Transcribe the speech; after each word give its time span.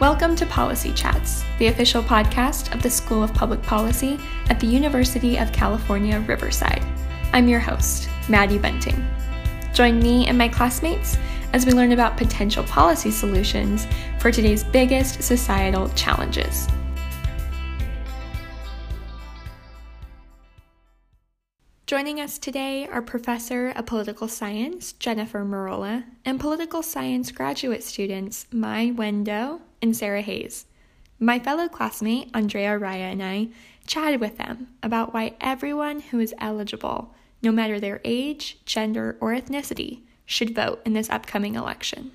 Welcome 0.00 0.34
to 0.36 0.46
Policy 0.46 0.92
Chats, 0.94 1.44
the 1.60 1.68
official 1.68 2.02
podcast 2.02 2.74
of 2.74 2.82
the 2.82 2.90
School 2.90 3.22
of 3.22 3.32
Public 3.34 3.62
Policy 3.62 4.18
at 4.48 4.58
the 4.58 4.66
University 4.66 5.36
of 5.36 5.52
California, 5.52 6.18
Riverside. 6.26 6.84
I'm 7.32 7.46
your 7.46 7.60
host, 7.60 8.08
Maddie 8.28 8.58
Bunting. 8.58 9.06
Join 9.72 10.00
me 10.00 10.26
and 10.26 10.36
my 10.36 10.48
classmates 10.48 11.16
as 11.52 11.66
we 11.66 11.72
learn 11.72 11.92
about 11.92 12.16
potential 12.16 12.64
policy 12.64 13.12
solutions 13.12 13.86
for 14.18 14.32
today's 14.32 14.64
biggest 14.64 15.22
societal 15.22 15.88
challenges. 15.90 16.66
Joining 21.86 22.20
us 22.20 22.38
today 22.38 22.88
are 22.88 23.02
Professor 23.02 23.68
of 23.68 23.86
Political 23.86 24.26
Science 24.26 24.94
Jennifer 24.94 25.44
Merolla 25.44 26.04
and 26.24 26.40
Political 26.40 26.82
Science 26.82 27.30
graduate 27.30 27.84
students 27.84 28.46
Mai 28.50 28.90
Wendo 28.90 29.60
and 29.82 29.96
Sarah 29.96 30.22
Hayes. 30.22 30.66
My 31.18 31.38
fellow 31.38 31.68
classmate 31.68 32.30
Andrea 32.32 32.78
Raya 32.78 33.12
and 33.12 33.22
I 33.22 33.48
chatted 33.86 34.20
with 34.20 34.38
them 34.38 34.68
about 34.82 35.12
why 35.12 35.34
everyone 35.40 36.00
who 36.00 36.20
is 36.20 36.34
eligible, 36.38 37.14
no 37.42 37.52
matter 37.52 37.78
their 37.78 38.00
age, 38.04 38.58
gender, 38.64 39.16
or 39.20 39.32
ethnicity, 39.32 40.02
should 40.24 40.54
vote 40.54 40.80
in 40.86 40.94
this 40.94 41.10
upcoming 41.10 41.56
election. 41.56 42.12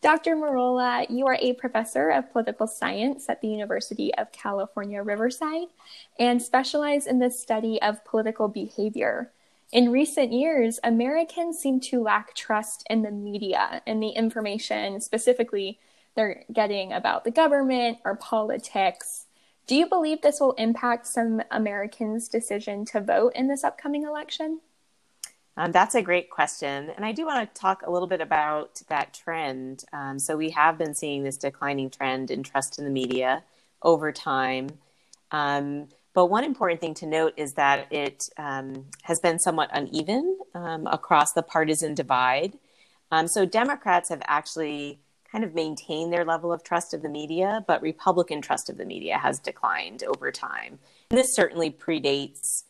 Dr. 0.00 0.36
Merolla, 0.36 1.06
you 1.10 1.26
are 1.26 1.38
a 1.40 1.54
professor 1.54 2.10
of 2.10 2.30
political 2.32 2.66
science 2.66 3.28
at 3.28 3.40
the 3.40 3.48
University 3.48 4.14
of 4.14 4.30
California, 4.30 5.02
Riverside, 5.02 5.68
and 6.18 6.40
specialize 6.40 7.06
in 7.06 7.18
the 7.18 7.30
study 7.30 7.80
of 7.82 8.04
political 8.04 8.48
behavior. 8.48 9.32
In 9.72 9.90
recent 9.90 10.32
years, 10.32 10.78
Americans 10.84 11.58
seem 11.58 11.80
to 11.80 12.02
lack 12.02 12.34
trust 12.34 12.84
in 12.90 13.02
the 13.02 13.10
media 13.10 13.82
and 13.86 14.02
the 14.02 14.10
information 14.10 15.00
specifically 15.00 15.80
they're 16.14 16.44
getting 16.52 16.92
about 16.92 17.24
the 17.24 17.30
government 17.30 17.98
or 18.04 18.16
politics. 18.16 19.26
Do 19.66 19.76
you 19.76 19.86
believe 19.86 20.22
this 20.22 20.40
will 20.40 20.52
impact 20.52 21.06
some 21.06 21.42
Americans' 21.50 22.28
decision 22.28 22.84
to 22.86 23.00
vote 23.00 23.32
in 23.34 23.48
this 23.48 23.64
upcoming 23.64 24.04
election? 24.04 24.60
Um, 25.56 25.70
that's 25.70 25.94
a 25.94 26.02
great 26.02 26.30
question. 26.30 26.90
And 26.96 27.04
I 27.04 27.12
do 27.12 27.26
want 27.26 27.54
to 27.54 27.60
talk 27.60 27.82
a 27.82 27.90
little 27.90 28.08
bit 28.08 28.20
about 28.20 28.82
that 28.88 29.12
trend. 29.12 29.84
Um, 29.92 30.18
so, 30.18 30.36
we 30.36 30.50
have 30.50 30.78
been 30.78 30.94
seeing 30.94 31.24
this 31.24 31.36
declining 31.36 31.90
trend 31.90 32.30
in 32.30 32.42
trust 32.42 32.78
in 32.78 32.84
the 32.84 32.90
media 32.90 33.44
over 33.82 34.12
time. 34.12 34.68
Um, 35.30 35.88
but 36.14 36.26
one 36.26 36.44
important 36.44 36.80
thing 36.80 36.94
to 36.94 37.06
note 37.06 37.34
is 37.36 37.54
that 37.54 37.92
it 37.92 38.28
um, 38.36 38.86
has 39.02 39.20
been 39.20 39.38
somewhat 39.38 39.70
uneven 39.72 40.38
um, 40.54 40.86
across 40.86 41.32
the 41.32 41.42
partisan 41.42 41.94
divide. 41.94 42.58
Um, 43.10 43.28
so, 43.28 43.44
Democrats 43.44 44.08
have 44.08 44.22
actually 44.24 45.00
kind 45.32 45.42
of 45.42 45.54
maintain 45.54 46.10
their 46.10 46.24
level 46.24 46.52
of 46.52 46.62
trust 46.62 46.94
of 46.94 47.02
the 47.02 47.08
media, 47.08 47.64
but 47.66 47.80
Republican 47.82 48.42
trust 48.42 48.68
of 48.68 48.76
the 48.76 48.84
media 48.84 49.16
has 49.18 49.40
declined 49.40 50.04
over 50.04 50.30
time. 50.30 50.78
And 51.10 51.18
this 51.18 51.34
certainly 51.34 51.70
predates 51.70 52.64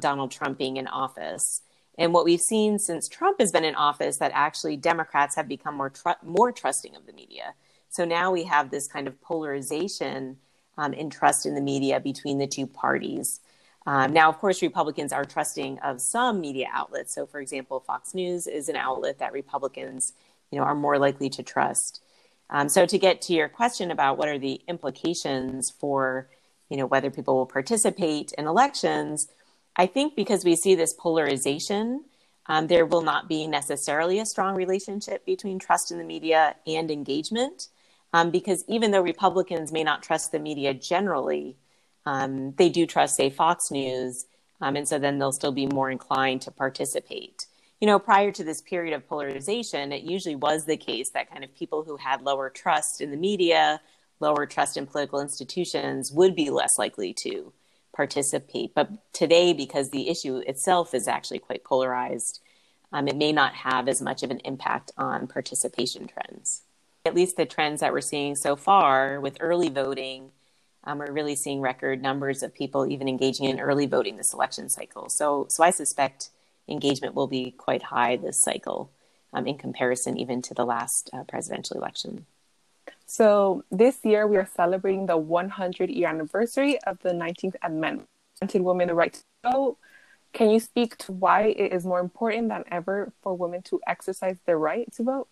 Donald 0.00 0.32
Trump 0.32 0.58
being 0.58 0.78
in 0.78 0.88
office. 0.88 1.62
And 1.98 2.12
what 2.12 2.24
we've 2.24 2.40
seen 2.40 2.78
since 2.78 3.08
Trump 3.08 3.40
has 3.40 3.52
been 3.52 3.64
in 3.64 3.74
office 3.74 4.18
that 4.18 4.32
actually 4.34 4.76
Democrats 4.76 5.36
have 5.36 5.48
become 5.48 5.76
more 5.76 5.90
tr- 5.90 6.22
more 6.22 6.52
trusting 6.52 6.96
of 6.96 7.06
the 7.06 7.12
media. 7.12 7.54
So 7.88 8.04
now 8.04 8.32
we 8.32 8.44
have 8.44 8.70
this 8.70 8.88
kind 8.88 9.06
of 9.06 9.20
polarization 9.20 10.38
um, 10.76 10.92
in 10.92 11.08
trust 11.08 11.46
in 11.46 11.54
the 11.54 11.60
media 11.60 12.00
between 12.00 12.38
the 12.38 12.46
two 12.46 12.66
parties. 12.66 13.40
Um, 13.86 14.12
now, 14.12 14.28
of 14.28 14.38
course, 14.38 14.60
Republicans 14.62 15.12
are 15.12 15.24
trusting 15.24 15.78
of 15.78 16.00
some 16.00 16.40
media 16.40 16.68
outlets. 16.72 17.14
So, 17.14 17.24
for 17.24 17.40
example, 17.40 17.80
Fox 17.80 18.14
News 18.14 18.46
is 18.46 18.68
an 18.68 18.76
outlet 18.76 19.20
that 19.20 19.32
Republicans, 19.32 20.12
you 20.50 20.58
know, 20.58 20.64
are 20.64 20.74
more 20.74 20.98
likely 20.98 21.30
to 21.30 21.42
trust. 21.42 22.02
Um, 22.50 22.68
so, 22.68 22.86
to 22.86 22.98
get 22.98 23.22
to 23.22 23.32
your 23.32 23.48
question 23.48 23.90
about 23.90 24.18
what 24.18 24.28
are 24.28 24.38
the 24.38 24.60
implications 24.68 25.70
for, 25.70 26.28
you 26.68 26.76
know, 26.76 26.86
whether 26.86 27.10
people 27.10 27.36
will 27.36 27.46
participate 27.46 28.32
in 28.38 28.46
elections, 28.46 29.28
I 29.76 29.86
think 29.86 30.14
because 30.16 30.44
we 30.44 30.56
see 30.56 30.74
this 30.74 30.94
polarization, 30.94 32.04
um, 32.46 32.68
there 32.68 32.86
will 32.86 33.02
not 33.02 33.28
be 33.28 33.46
necessarily 33.46 34.18
a 34.18 34.26
strong 34.26 34.54
relationship 34.54 35.26
between 35.26 35.58
trust 35.58 35.90
in 35.90 35.98
the 35.98 36.04
media 36.04 36.56
and 36.66 36.90
engagement. 36.90 37.68
Um, 38.12 38.30
because 38.30 38.64
even 38.68 38.92
though 38.92 39.02
Republicans 39.02 39.72
may 39.72 39.84
not 39.84 40.02
trust 40.02 40.32
the 40.32 40.38
media 40.38 40.72
generally, 40.72 41.56
um, 42.06 42.52
they 42.52 42.68
do 42.68 42.86
trust, 42.86 43.16
say, 43.16 43.30
Fox 43.30 43.70
News. 43.70 44.26
Um, 44.60 44.76
and 44.76 44.88
so 44.88 44.98
then 44.98 45.18
they'll 45.18 45.32
still 45.32 45.52
be 45.52 45.66
more 45.66 45.90
inclined 45.90 46.42
to 46.42 46.50
participate. 46.50 47.46
You 47.80 47.86
know, 47.86 47.98
prior 47.98 48.32
to 48.32 48.42
this 48.42 48.62
period 48.62 48.94
of 48.94 49.06
polarization, 49.06 49.92
it 49.92 50.02
usually 50.02 50.34
was 50.34 50.64
the 50.64 50.78
case 50.78 51.10
that 51.10 51.30
kind 51.30 51.44
of 51.44 51.54
people 51.54 51.84
who 51.84 51.98
had 51.98 52.22
lower 52.22 52.48
trust 52.48 53.02
in 53.02 53.10
the 53.10 53.18
media, 53.18 53.82
lower 54.18 54.46
trust 54.46 54.78
in 54.78 54.86
political 54.86 55.20
institutions 55.20 56.10
would 56.10 56.34
be 56.34 56.48
less 56.48 56.78
likely 56.78 57.12
to 57.12 57.52
participate. 57.94 58.74
But 58.74 59.12
today, 59.12 59.52
because 59.52 59.90
the 59.90 60.08
issue 60.08 60.38
itself 60.46 60.94
is 60.94 61.06
actually 61.06 61.38
quite 61.38 61.64
polarized, 61.64 62.40
um, 62.92 63.08
it 63.08 63.16
may 63.16 63.32
not 63.32 63.54
have 63.54 63.88
as 63.88 64.00
much 64.00 64.22
of 64.22 64.30
an 64.30 64.40
impact 64.40 64.90
on 64.96 65.26
participation 65.26 66.06
trends. 66.06 66.62
At 67.04 67.14
least 67.14 67.36
the 67.36 67.44
trends 67.44 67.80
that 67.80 67.92
we're 67.92 68.00
seeing 68.00 68.36
so 68.36 68.56
far 68.56 69.20
with 69.20 69.36
early 69.40 69.68
voting, 69.68 70.30
um, 70.84 70.98
we're 70.98 71.12
really 71.12 71.36
seeing 71.36 71.60
record 71.60 72.00
numbers 72.00 72.42
of 72.42 72.54
people 72.54 72.86
even 72.86 73.06
engaging 73.06 73.46
in 73.46 73.60
early 73.60 73.86
voting 73.86 74.16
this 74.16 74.32
election 74.32 74.70
cycle. 74.70 75.10
So, 75.10 75.46
so 75.50 75.62
I 75.62 75.70
suspect 75.70 76.30
engagement 76.68 77.14
will 77.14 77.26
be 77.26 77.52
quite 77.52 77.82
high 77.84 78.16
this 78.16 78.40
cycle 78.40 78.90
um, 79.32 79.46
in 79.46 79.56
comparison 79.58 80.16
even 80.18 80.42
to 80.42 80.54
the 80.54 80.64
last 80.64 81.10
uh, 81.12 81.24
presidential 81.24 81.76
election. 81.76 82.26
So 83.06 83.64
this 83.70 83.98
year 84.02 84.26
we 84.26 84.36
are 84.36 84.48
celebrating 84.56 85.06
the 85.06 85.16
100 85.16 85.90
year 85.90 86.08
anniversary 86.08 86.78
of 86.82 86.98
the 87.02 87.10
19th 87.10 87.54
Amendment, 87.62 88.08
granted 88.38 88.62
women 88.62 88.88
the 88.88 88.94
right 88.94 89.12
to 89.12 89.22
vote. 89.50 89.78
Can 90.32 90.50
you 90.50 90.60
speak 90.60 90.96
to 90.98 91.12
why 91.12 91.44
it 91.44 91.72
is 91.72 91.84
more 91.84 92.00
important 92.00 92.48
than 92.48 92.64
ever 92.70 93.12
for 93.22 93.34
women 93.34 93.62
to 93.62 93.80
exercise 93.86 94.36
their 94.44 94.58
right 94.58 94.92
to 94.94 95.02
vote? 95.02 95.28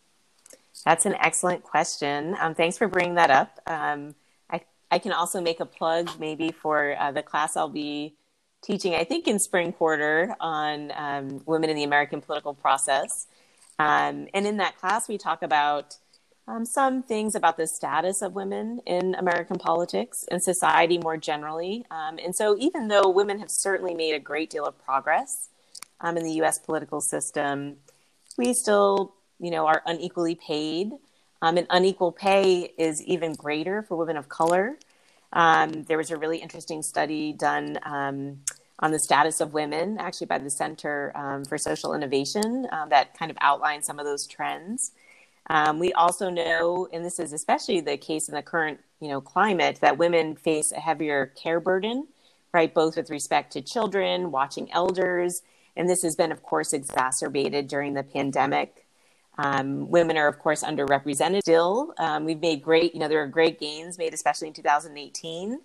That's 0.85 1.05
an 1.07 1.15
excellent 1.15 1.63
question. 1.63 2.37
Um, 2.41 2.55
thanks 2.55 2.79
for 2.79 2.89
bringing 2.89 3.15
that 3.15 3.31
up. 3.31 3.61
Um, 3.67 4.15
I, 4.51 4.63
I 4.91 4.99
can 4.99 5.13
also 5.13 5.41
make 5.41 5.61
a 5.61 5.67
plug 5.67 6.11
maybe 6.19 6.53
for 6.53 6.97
uh, 6.99 7.13
the 7.13 7.23
class 7.23 7.57
I'll 7.57 7.69
be 7.69 8.15
teaching, 8.65 8.95
I 8.95 9.05
think, 9.05 9.29
in 9.29 9.39
spring 9.39 9.73
quarter 9.73 10.35
on 10.41 10.93
um, 10.97 11.43
women 11.47 11.71
in 11.71 11.77
the 11.77 11.85
American 11.85 12.21
political 12.21 12.55
process. 12.55 13.27
Um, 13.79 14.29
and 14.33 14.47
in 14.47 14.57
that 14.57 14.79
class, 14.79 15.09
we 15.09 15.19
talk 15.19 15.43
about 15.43 15.97
um, 16.47 16.65
some 16.65 17.03
things 17.03 17.35
about 17.35 17.57
the 17.57 17.67
status 17.67 18.23
of 18.23 18.35
women 18.35 18.81
in 18.87 19.15
American 19.15 19.59
politics 19.59 20.25
and 20.31 20.43
society 20.43 20.99
more 20.99 21.17
generally. 21.17 21.85
Um, 21.91 22.19
and 22.23 22.35
so, 22.35 22.57
even 22.59 22.89
though 22.89 23.09
women 23.09 23.39
have 23.39 23.51
certainly 23.51 23.95
made 23.95 24.15
a 24.15 24.21
great 24.21 24.51
deal 24.51 24.65
of 24.65 24.83
progress 24.85 25.49
um, 26.01 26.17
in 26.17 26.25
the 26.25 26.33
U.S. 26.35 26.59
political 26.59 27.01
system, 27.01 27.77
we 28.37 28.53
still, 28.53 29.15
you 29.39 29.51
know, 29.51 29.67
are 29.67 29.83
unequally 29.87 30.35
paid. 30.35 30.93
Um, 31.43 31.59
and 31.59 31.67
unequal 31.69 32.13
pay 32.13 32.73
is 32.79 33.03
even 33.03 33.35
greater 33.35 33.83
for 33.83 33.97
women 33.97 34.17
of 34.17 34.29
color. 34.29 34.79
Um, 35.35 35.83
there 35.85 35.99
was 35.99 36.11
a 36.11 36.17
really 36.17 36.39
interesting 36.39 36.83
study 36.83 37.33
done 37.33 37.79
um, 37.83 38.39
on 38.81 38.91
the 38.91 38.99
status 38.99 39.41
of 39.41 39.55
women, 39.55 39.99
actually 39.99 40.27
by 40.27 40.39
the 40.39 40.51
Center 40.51 41.13
for 41.49 41.59
Social 41.59 41.95
Innovation, 41.95 42.67
uh, 42.73 42.87
that 42.87 43.17
kind 43.17 43.31
of 43.31 43.37
outlines 43.41 43.87
some 43.87 43.99
of 43.99 44.05
those 44.05 44.27
trends. 44.27 44.93
Um, 45.51 45.79
we 45.79 45.93
also 45.93 46.31
know, 46.31 46.89
and 46.93 47.05
this 47.05 47.19
is 47.19 47.33
especially 47.33 47.81
the 47.81 47.97
case 47.97 48.29
in 48.29 48.35
the 48.35 48.43
current 48.43 48.81
you 49.01 49.09
know 49.09 49.21
climate, 49.21 49.79
that 49.83 49.99
women 49.99 50.37
face 50.37 50.73
a 50.73 50.81
heavier 50.81 51.27
care 51.27 51.61
burden, 51.61 52.07
right? 52.53 52.73
Both 52.73 52.97
with 52.97 53.11
respect 53.11 53.53
to 53.53 53.61
children, 53.61 54.31
watching 54.31 54.73
elders, 54.73 55.43
and 55.77 55.89
this 55.89 56.03
has 56.03 56.17
been, 56.17 56.33
of 56.33 56.43
course, 56.43 56.73
exacerbated 56.73 57.69
during 57.69 57.95
the 57.95 58.03
pandemic. 58.03 58.87
Um, 59.37 59.91
women 59.91 60.17
are, 60.17 60.29
of 60.29 60.39
course, 60.39 60.63
underrepresented 60.63 61.41
still. 61.41 61.93
Um, 61.99 62.25
we've 62.25 62.41
made 62.41 62.63
great, 62.63 62.95
you 62.95 63.01
know, 63.01 63.09
there 63.09 63.23
are 63.23 63.27
great 63.27 63.59
gains 63.59 63.99
made, 63.99 64.15
especially 64.15 64.49
in 64.49 64.55
2018, 64.55 65.59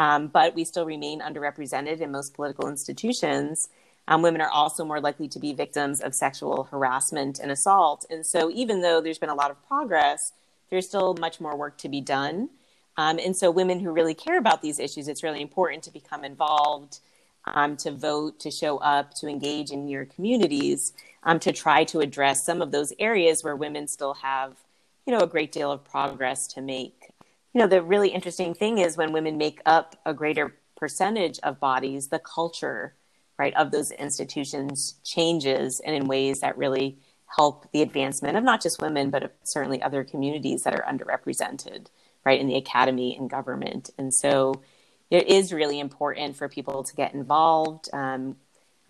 um, 0.00 0.28
but 0.28 0.54
we 0.54 0.64
still 0.64 0.86
remain 0.86 1.20
underrepresented 1.20 2.00
in 2.00 2.10
most 2.10 2.32
political 2.32 2.70
institutions. 2.70 3.68
Um, 4.08 4.22
women 4.22 4.40
are 4.40 4.48
also 4.48 4.82
more 4.82 4.98
likely 4.98 5.28
to 5.28 5.38
be 5.38 5.52
victims 5.52 6.00
of 6.00 6.14
sexual 6.14 6.64
harassment 6.70 7.38
and 7.38 7.50
assault. 7.50 8.06
And 8.08 8.24
so, 8.24 8.50
even 8.50 8.80
though 8.80 9.02
there's 9.02 9.18
been 9.18 9.28
a 9.28 9.34
lot 9.34 9.50
of 9.50 9.62
progress, 9.68 10.32
there's 10.70 10.88
still 10.88 11.12
much 11.20 11.38
more 11.38 11.54
work 11.54 11.76
to 11.78 11.90
be 11.90 12.00
done. 12.00 12.48
Um, 12.96 13.18
and 13.18 13.36
so, 13.36 13.50
women 13.50 13.78
who 13.78 13.92
really 13.92 14.14
care 14.14 14.38
about 14.38 14.62
these 14.62 14.78
issues, 14.78 15.06
it's 15.06 15.22
really 15.22 15.42
important 15.42 15.82
to 15.82 15.92
become 15.92 16.24
involved, 16.24 17.00
um, 17.44 17.76
to 17.76 17.90
vote, 17.90 18.40
to 18.40 18.50
show 18.50 18.78
up, 18.78 19.12
to 19.16 19.28
engage 19.28 19.70
in 19.70 19.86
your 19.86 20.06
communities, 20.06 20.94
um, 21.24 21.38
to 21.40 21.52
try 21.52 21.84
to 21.84 22.00
address 22.00 22.42
some 22.42 22.62
of 22.62 22.70
those 22.72 22.94
areas 22.98 23.44
where 23.44 23.54
women 23.54 23.86
still 23.86 24.14
have, 24.14 24.56
you 25.04 25.12
know, 25.12 25.20
a 25.20 25.26
great 25.26 25.52
deal 25.52 25.70
of 25.70 25.84
progress 25.84 26.46
to 26.54 26.62
make. 26.62 27.09
You 27.52 27.60
know, 27.60 27.66
the 27.66 27.82
really 27.82 28.10
interesting 28.10 28.54
thing 28.54 28.78
is 28.78 28.96
when 28.96 29.12
women 29.12 29.36
make 29.36 29.60
up 29.66 29.96
a 30.06 30.14
greater 30.14 30.56
percentage 30.76 31.38
of 31.42 31.60
bodies, 31.60 32.08
the 32.08 32.18
culture 32.18 32.94
right, 33.40 33.54
of 33.54 33.70
those 33.70 33.90
institutions 33.92 34.96
changes 35.02 35.80
and 35.80 35.96
in 35.96 36.06
ways 36.06 36.40
that 36.40 36.58
really 36.58 36.98
help 37.36 37.70
the 37.72 37.80
advancement 37.80 38.36
of 38.36 38.44
not 38.44 38.60
just 38.60 38.82
women, 38.82 39.08
but 39.08 39.34
certainly 39.44 39.80
other 39.82 40.04
communities 40.04 40.62
that 40.64 40.74
are 40.74 40.84
underrepresented, 40.84 41.86
right, 42.24 42.38
in 42.38 42.46
the 42.46 42.56
academy 42.56 43.16
and 43.16 43.30
government. 43.30 43.88
And 43.96 44.12
so 44.12 44.60
it 45.10 45.26
is 45.26 45.54
really 45.54 45.80
important 45.80 46.36
for 46.36 46.48
people 46.48 46.84
to 46.84 46.94
get 46.94 47.14
involved. 47.14 47.88
Um, 47.94 48.36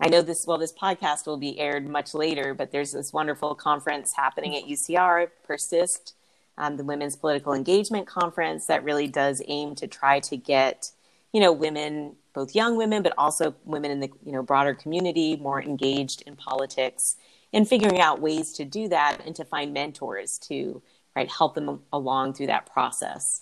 I 0.01 0.09
know 0.09 0.21
this, 0.21 0.45
well, 0.45 0.57
this 0.57 0.73
podcast 0.73 1.27
will 1.27 1.37
be 1.37 1.57
aired 1.57 1.87
much 1.87 2.13
later, 2.13 2.53
but 2.53 2.71
there's 2.71 2.91
this 2.91 3.13
wonderful 3.13 3.55
conference 3.55 4.13
happening 4.17 4.55
at 4.55 4.63
UCR, 4.63 5.29
Persist, 5.45 6.13
um, 6.57 6.77
the 6.77 6.83
Women's 6.83 7.15
Political 7.15 7.53
Engagement 7.53 8.07
Conference, 8.07 8.65
that 8.67 8.83
really 8.83 9.07
does 9.07 9.41
aim 9.47 9.75
to 9.75 9.87
try 9.87 10.19
to 10.21 10.37
get, 10.37 10.91
you 11.33 11.41
know, 11.41 11.51
women, 11.51 12.15
both 12.33 12.55
young 12.55 12.77
women, 12.77 13.03
but 13.03 13.13
also 13.17 13.55
women 13.65 13.91
in 13.91 13.99
the, 13.99 14.09
you 14.25 14.31
know, 14.31 14.43
broader 14.43 14.73
community 14.73 15.35
more 15.37 15.61
engaged 15.61 16.23
in 16.23 16.35
politics 16.35 17.15
and 17.53 17.67
figuring 17.67 17.99
out 17.99 18.21
ways 18.21 18.53
to 18.53 18.65
do 18.65 18.87
that 18.87 19.17
and 19.25 19.35
to 19.35 19.45
find 19.45 19.73
mentors 19.73 20.37
to 20.37 20.81
right 21.15 21.29
help 21.29 21.55
them 21.55 21.81
along 21.91 22.33
through 22.33 22.47
that 22.47 22.71
process. 22.71 23.41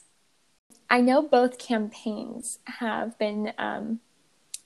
I 0.89 1.01
know 1.01 1.21
both 1.21 1.59
campaigns 1.59 2.59
have 2.65 3.17
been 3.19 3.53
um, 3.59 3.99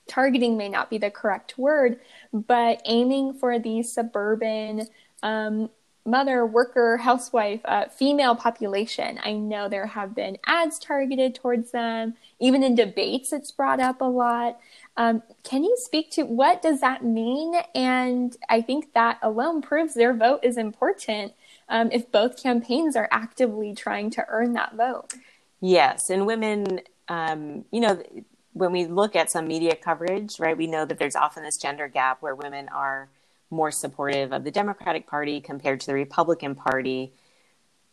targeting 0.08 0.56
may 0.56 0.68
not 0.68 0.90
be 0.90 0.98
the 0.98 1.10
correct 1.10 1.58
word 1.58 2.00
but 2.32 2.80
aiming 2.84 3.34
for 3.34 3.58
the 3.58 3.82
suburban 3.82 4.86
um, 5.22 5.70
mother 6.06 6.44
worker 6.44 6.98
housewife 6.98 7.60
uh, 7.64 7.86
female 7.86 8.36
population 8.36 9.18
i 9.22 9.32
know 9.32 9.68
there 9.68 9.86
have 9.86 10.14
been 10.14 10.36
ads 10.46 10.78
targeted 10.78 11.34
towards 11.34 11.70
them 11.70 12.14
even 12.38 12.62
in 12.62 12.74
debates 12.74 13.32
it's 13.32 13.50
brought 13.50 13.80
up 13.80 14.00
a 14.00 14.04
lot 14.04 14.58
um, 14.96 15.22
can 15.42 15.64
you 15.64 15.76
speak 15.78 16.10
to 16.12 16.22
what 16.22 16.62
does 16.62 16.80
that 16.80 17.04
mean? 17.04 17.54
And 17.74 18.36
I 18.48 18.60
think 18.60 18.92
that 18.94 19.18
alone 19.22 19.60
proves 19.60 19.94
their 19.94 20.14
vote 20.14 20.40
is 20.42 20.56
important 20.56 21.32
um, 21.68 21.90
if 21.92 22.10
both 22.12 22.40
campaigns 22.40 22.94
are 22.94 23.08
actively 23.10 23.74
trying 23.74 24.10
to 24.10 24.24
earn 24.28 24.52
that 24.52 24.74
vote. 24.74 25.14
Yes, 25.60 26.10
and 26.10 26.26
women, 26.26 26.80
um, 27.08 27.64
you 27.70 27.80
know, 27.80 28.02
when 28.52 28.70
we 28.70 28.86
look 28.86 29.16
at 29.16 29.30
some 29.30 29.48
media 29.48 29.74
coverage, 29.74 30.38
right, 30.38 30.56
we 30.56 30.66
know 30.66 30.84
that 30.84 30.98
there's 30.98 31.16
often 31.16 31.42
this 31.42 31.56
gender 31.56 31.88
gap 31.88 32.22
where 32.22 32.34
women 32.34 32.68
are 32.68 33.08
more 33.50 33.70
supportive 33.70 34.32
of 34.32 34.44
the 34.44 34.50
Democratic 34.50 35.06
Party 35.06 35.40
compared 35.40 35.80
to 35.80 35.86
the 35.86 35.94
Republican 35.94 36.54
Party. 36.54 37.12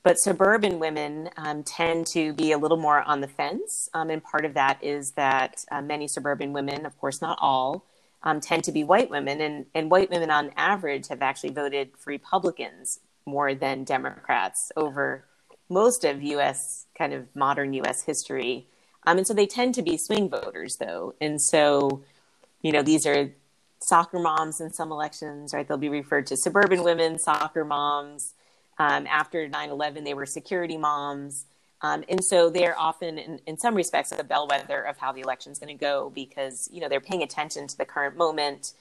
But 0.03 0.18
suburban 0.18 0.80
women 0.80 1.30
um, 1.38 1.63
tend 1.63 2.07
to 2.13 2.33
be 2.33 2.51
a 2.51 2.57
little 2.57 2.77
more 2.77 3.01
on 3.01 3.21
the 3.21 3.27
fence. 3.27 3.89
Um, 3.94 4.09
and 4.09 4.24
part 4.24 4.45
of 4.45 4.56
that 4.56 4.83
is 4.83 5.12
that 5.12 5.63
uh, 5.71 5.81
many 5.81 6.07
suburban 6.07 6.53
women, 6.53 6.86
of 6.86 6.98
course, 7.00 7.21
not 7.21 7.38
all, 7.39 7.86
um, 8.24 8.39
tend 8.39 8.63
to 8.63 8.71
be 8.71 8.83
white 8.83 9.12
women. 9.12 9.42
And, 9.42 9.65
and 9.75 9.92
white 9.92 10.09
women, 10.09 10.31
on 10.31 10.51
average, 10.57 11.07
have 11.09 11.21
actually 11.21 11.51
voted 11.51 11.92
for 11.98 12.09
Republicans 12.09 13.00
more 13.25 13.53
than 13.53 13.83
Democrats 13.83 14.71
over 14.75 15.25
most 15.69 16.03
of 16.03 16.21
US, 16.24 16.88
kind 16.98 17.13
of 17.13 17.27
modern 17.36 17.74
US 17.74 18.03
history. 18.03 18.68
Um, 19.06 19.18
and 19.18 19.27
so 19.27 19.33
they 19.33 19.48
tend 19.48 19.75
to 19.75 19.81
be 19.81 19.98
swing 19.98 20.30
voters, 20.30 20.77
though. 20.77 21.15
And 21.21 21.42
so, 21.42 22.03
you 22.62 22.71
know, 22.71 22.81
these 22.81 23.06
are 23.06 23.31
soccer 23.81 24.19
moms 24.19 24.62
in 24.62 24.72
some 24.72 24.92
elections, 24.92 25.54
right? 25.54 25.68
They'll 25.68 25.78
be 25.78 25.89
referred 25.89 26.28
to 26.28 26.38
suburban 26.38 26.83
women, 26.83 27.19
soccer 27.19 27.66
moms. 27.66 28.33
Um, 28.78 29.06
after 29.07 29.48
9 29.48 29.69
11, 29.69 30.04
they 30.04 30.13
were 30.13 30.25
security 30.25 30.78
moms. 30.78 31.45
Um, 31.81 32.04
and 32.07 32.24
so 32.24 32.50
they're 32.50 32.80
often, 32.80 33.18
in, 33.18 33.39
in 33.48 33.57
some 33.57 33.75
respects, 33.75 34.12
a 34.12 34.24
bellwether 34.24 34.81
of 34.81 34.98
how 34.98 35.12
the 35.12 35.22
election 35.22 35.51
is 35.51 35.60
going 35.60 35.75
to 35.75 35.80
go 35.80 36.12
because, 36.13 36.69
you 36.72 36.80
know, 36.80 36.88
they're 36.88 37.01
paying 37.01 37.24
attention 37.24 37.68
to 37.68 37.78
the 37.78 37.86
current 37.86 38.16
moment, 38.16 38.74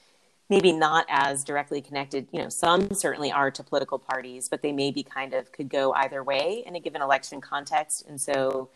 maybe 0.49 0.71
not 0.71 1.05
as 1.09 1.43
directly 1.43 1.81
connected. 1.81 2.27
You 2.31 2.43
know, 2.43 2.49
some 2.49 2.93
certainly 2.93 3.31
are 3.31 3.49
to 3.49 3.63
political 3.63 3.97
parties, 3.97 4.49
but 4.49 4.61
they 4.61 4.71
maybe 4.71 5.01
kind 5.01 5.33
of 5.33 5.51
could 5.51 5.69
go 5.69 5.93
either 5.93 6.23
way 6.23 6.63
in 6.65 6.75
a 6.75 6.79
given 6.79 7.01
election 7.01 7.41
context. 7.41 8.05
And 8.07 8.21
so 8.21 8.69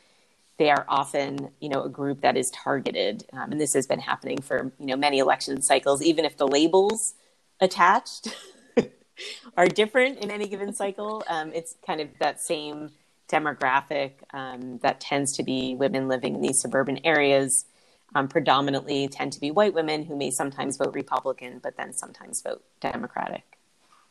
they 0.57 0.69
are 0.69 0.85
often, 0.87 1.49
you 1.59 1.69
know, 1.69 1.83
a 1.83 1.89
group 1.89 2.21
that 2.21 2.37
is 2.37 2.49
targeted. 2.51 3.25
Um, 3.33 3.51
and 3.51 3.61
this 3.61 3.73
has 3.73 3.87
been 3.87 3.99
happening 3.99 4.41
for, 4.41 4.71
you 4.79 4.85
know, 4.85 4.95
many 4.95 5.19
election 5.19 5.61
cycles, 5.61 6.01
even 6.01 6.25
if 6.25 6.37
the 6.37 6.47
labels 6.47 7.13
attached 7.59 8.35
are 9.57 9.67
different 9.67 10.19
in 10.19 10.31
any 10.31 10.47
given 10.47 10.73
cycle. 10.73 11.23
Um, 11.27 11.51
it's 11.53 11.75
kind 11.85 11.99
of 11.99 12.09
that 12.19 12.41
same 12.41 12.91
demographic 13.29 14.13
um, 14.33 14.77
that 14.79 15.01
tends 15.01 15.33
to 15.33 15.43
be 15.43 15.75
women 15.75 16.07
living 16.07 16.35
in 16.35 16.41
these 16.41 16.61
suburban 16.61 16.99
areas. 17.03 17.65
Um, 18.13 18.29
predominantly 18.29 19.09
tend 19.09 19.33
to 19.33 19.41
be 19.41 19.51
white 19.51 19.73
women 19.73 20.05
who 20.05 20.15
may 20.15 20.31
sometimes 20.31 20.77
vote 20.77 20.93
Republican, 20.93 21.59
but 21.61 21.75
then 21.75 21.91
sometimes 21.91 22.41
vote 22.41 22.63
Democratic. 22.79 23.54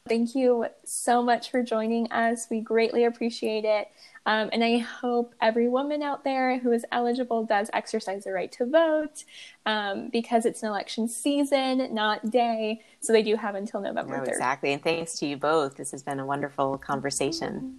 Thank 0.07 0.35
you 0.35 0.67
so 0.85 1.23
much 1.23 1.51
for 1.51 1.63
joining 1.63 2.13
us. 2.13 2.49
We 2.51 2.61
greatly 2.61 3.05
appreciate 3.05 3.65
it. 3.65 3.89
Um, 4.27 4.51
and 4.53 4.63
I 4.63 4.77
hope 4.77 5.35
every 5.41 5.67
woman 5.67 6.03
out 6.03 6.25
there 6.25 6.59
who 6.59 6.73
is 6.73 6.85
eligible 6.93 7.47
does 7.47 7.71
exercise 7.73 8.25
the 8.25 8.33
right 8.33 8.53
to 8.53 8.67
vote 8.67 9.25
um, 9.65 10.11
because 10.11 10.45
it's 10.45 10.63
an 10.63 10.69
election 10.69 11.09
season, 11.09 11.95
not 11.95 12.31
day. 12.31 12.83
So 13.01 13.15
they 13.15 13.23
do 13.23 13.35
have 13.37 13.55
until 13.55 13.81
November 13.81 14.19
no, 14.19 14.25
3rd. 14.25 14.29
Exactly. 14.29 14.73
And 14.75 14.83
thanks 14.83 15.15
to 15.21 15.27
you 15.27 15.39
both. 15.39 15.77
This 15.77 15.91
has 15.93 16.03
been 16.03 16.21
a 16.21 16.27
wonderful 16.27 16.77
conversation. 16.77 17.79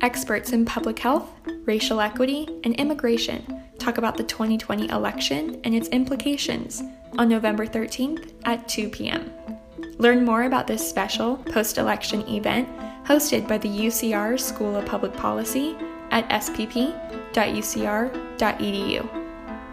Experts 0.00 0.50
in 0.50 0.64
public 0.64 0.98
health, 0.98 1.30
racial 1.64 2.00
equity, 2.00 2.48
and 2.64 2.74
immigration 2.74 3.61
talk 3.82 3.98
about 3.98 4.16
the 4.16 4.22
2020 4.22 4.88
election 4.90 5.60
and 5.64 5.74
its 5.74 5.88
implications 5.88 6.82
on 7.18 7.28
November 7.28 7.66
13th 7.66 8.32
at 8.44 8.68
2 8.68 8.88
p.m. 8.88 9.32
Learn 9.98 10.24
more 10.24 10.44
about 10.44 10.66
this 10.66 10.88
special 10.88 11.36
post 11.36 11.78
election 11.78 12.26
event 12.28 12.68
hosted 13.04 13.48
by 13.48 13.58
the 13.58 13.68
UCR 13.68 14.38
School 14.38 14.76
of 14.76 14.86
Public 14.86 15.12
Policy 15.14 15.76
at 16.10 16.28
spp.ucr.edu. 16.28 16.98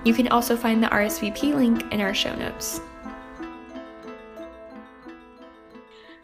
You 0.05 0.13
can 0.13 0.27
also 0.29 0.55
find 0.57 0.81
the 0.81 0.87
RSVP 0.87 1.53
link 1.53 1.93
in 1.93 2.01
our 2.01 2.13
show 2.13 2.33
notes. 2.35 2.81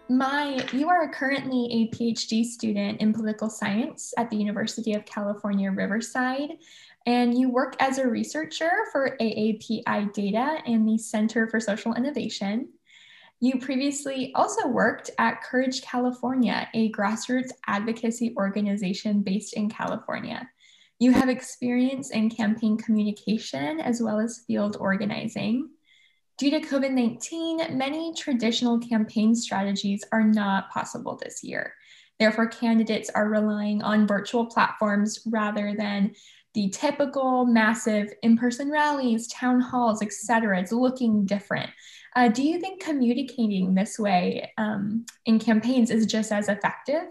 Mai, 0.07 0.63
you 0.71 0.87
are 0.87 1.11
currently 1.11 1.67
a 1.71 1.95
PhD 1.95 2.45
student 2.45 3.01
in 3.01 3.11
political 3.11 3.49
science 3.49 4.13
at 4.17 4.29
the 4.29 4.37
University 4.37 4.93
of 4.93 5.03
California, 5.05 5.71
Riverside, 5.71 6.51
and 7.05 7.37
you 7.37 7.49
work 7.49 7.75
as 7.79 7.97
a 7.97 8.07
researcher 8.07 8.71
for 8.91 9.15
AAPI 9.21 10.11
Data 10.13 10.57
and 10.65 10.87
the 10.87 10.97
Center 10.97 11.47
for 11.47 11.59
Social 11.59 11.93
Innovation. 11.93 12.69
You 13.41 13.59
previously 13.59 14.31
also 14.33 14.67
worked 14.67 15.11
at 15.19 15.43
Courage 15.43 15.81
California, 15.81 16.67
a 16.73 16.91
grassroots 16.91 17.51
advocacy 17.67 18.33
organization 18.37 19.21
based 19.21 19.53
in 19.53 19.69
California. 19.69 20.49
You 20.99 21.11
have 21.11 21.29
experience 21.29 22.11
in 22.11 22.29
campaign 22.29 22.77
communication 22.77 23.81
as 23.81 24.01
well 24.01 24.19
as 24.19 24.43
field 24.47 24.77
organizing. 24.79 25.69
Due 26.37 26.51
to 26.51 26.61
COVID 26.61 26.91
19, 26.91 27.77
many 27.77 28.13
traditional 28.13 28.79
campaign 28.79 29.35
strategies 29.35 30.03
are 30.11 30.23
not 30.23 30.71
possible 30.71 31.19
this 31.21 31.43
year. 31.43 31.73
Therefore, 32.17 32.47
candidates 32.47 33.09
are 33.13 33.29
relying 33.29 33.81
on 33.81 34.07
virtual 34.07 34.45
platforms 34.45 35.19
rather 35.25 35.75
than 35.77 36.13
the 36.55 36.69
typical 36.69 37.45
massive 37.45 38.11
in 38.23 38.37
person 38.37 38.71
rallies, 38.71 39.27
town 39.27 39.59
halls, 39.59 40.01
etc. 40.01 40.59
It's 40.59 40.71
looking 40.71 41.25
different. 41.25 41.69
Uh, 42.15 42.29
do 42.29 42.41
you 42.41 42.59
think 42.59 42.81
communicating 42.81 43.75
this 43.75 43.99
way 43.99 44.51
um, 44.57 45.05
in 45.25 45.37
campaigns 45.37 45.91
is 45.91 46.05
just 46.05 46.31
as 46.31 46.47
effective? 46.47 47.03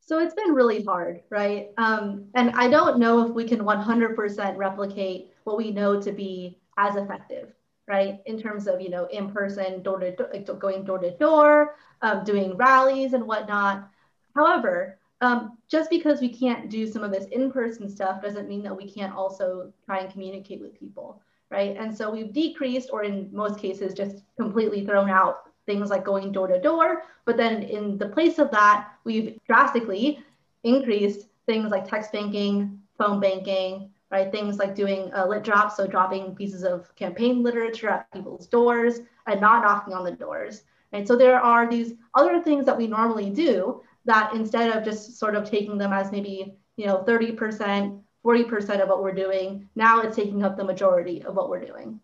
So 0.00 0.18
it's 0.18 0.34
been 0.34 0.54
really 0.54 0.82
hard, 0.82 1.20
right? 1.28 1.68
Um, 1.76 2.28
and 2.34 2.52
I 2.54 2.68
don't 2.68 2.98
know 2.98 3.26
if 3.26 3.34
we 3.34 3.44
can 3.44 3.60
100% 3.60 4.56
replicate 4.56 5.34
what 5.44 5.58
we 5.58 5.70
know 5.70 6.00
to 6.00 6.10
be 6.10 6.58
as 6.78 6.96
effective, 6.96 7.52
right? 7.86 8.20
In 8.24 8.40
terms 8.40 8.66
of, 8.66 8.80
you 8.80 8.88
know, 8.88 9.04
in 9.12 9.30
person, 9.30 9.82
door 9.82 10.00
to 10.00 10.16
door, 10.16 10.56
going 10.56 10.84
door 10.84 10.98
to 10.98 11.14
door, 11.18 11.76
um, 12.00 12.24
doing 12.24 12.56
rallies 12.56 13.12
and 13.12 13.26
whatnot. 13.26 13.90
However, 14.34 14.97
um, 15.20 15.58
just 15.68 15.90
because 15.90 16.20
we 16.20 16.28
can't 16.28 16.70
do 16.70 16.86
some 16.86 17.02
of 17.02 17.10
this 17.10 17.26
in 17.26 17.50
person 17.50 17.88
stuff 17.88 18.22
doesn't 18.22 18.48
mean 18.48 18.62
that 18.62 18.76
we 18.76 18.88
can't 18.88 19.14
also 19.14 19.72
try 19.84 19.98
and 19.98 20.12
communicate 20.12 20.60
with 20.60 20.78
people 20.78 21.20
right? 21.50 21.76
And 21.78 21.96
so 21.96 22.10
we've 22.10 22.32
decreased, 22.32 22.90
or 22.92 23.04
in 23.04 23.28
most 23.32 23.58
cases, 23.58 23.94
just 23.94 24.22
completely 24.36 24.84
thrown 24.84 25.10
out 25.10 25.50
things 25.66 25.90
like 25.90 26.04
going 26.04 26.32
door 26.32 26.46
to 26.46 26.60
door. 26.60 27.02
But 27.24 27.36
then 27.36 27.62
in 27.62 27.98
the 27.98 28.08
place 28.08 28.38
of 28.38 28.50
that, 28.52 28.92
we've 29.04 29.38
drastically 29.46 30.20
increased 30.64 31.26
things 31.46 31.70
like 31.70 31.88
text 31.88 32.12
banking, 32.12 32.80
phone 32.96 33.20
banking, 33.20 33.90
right? 34.10 34.32
Things 34.32 34.58
like 34.58 34.74
doing 34.74 35.10
a 35.14 35.26
lit 35.26 35.44
drop, 35.44 35.72
so 35.72 35.86
dropping 35.86 36.34
pieces 36.34 36.64
of 36.64 36.94
campaign 36.96 37.42
literature 37.42 37.88
at 37.90 38.10
people's 38.12 38.46
doors 38.46 39.00
and 39.26 39.40
not 39.40 39.62
knocking 39.62 39.94
on 39.94 40.04
the 40.04 40.12
doors. 40.12 40.62
And 40.92 41.06
so 41.06 41.16
there 41.16 41.38
are 41.38 41.68
these 41.68 41.94
other 42.14 42.42
things 42.42 42.64
that 42.64 42.76
we 42.76 42.86
normally 42.86 43.28
do 43.28 43.82
that 44.08 44.34
instead 44.34 44.76
of 44.76 44.84
just 44.84 45.18
sort 45.18 45.36
of 45.36 45.48
taking 45.48 45.78
them 45.78 45.92
as 45.92 46.10
maybe, 46.10 46.56
you 46.76 46.86
know, 46.86 47.04
30%, 47.06 48.00
40% 48.24 48.80
of 48.80 48.88
what 48.88 49.02
we're 49.02 49.12
doing. 49.12 49.68
Now 49.76 50.00
it's 50.00 50.16
taking 50.16 50.42
up 50.42 50.56
the 50.56 50.64
majority 50.64 51.22
of 51.22 51.36
what 51.36 51.48
we're 51.48 51.64
doing. 51.64 52.00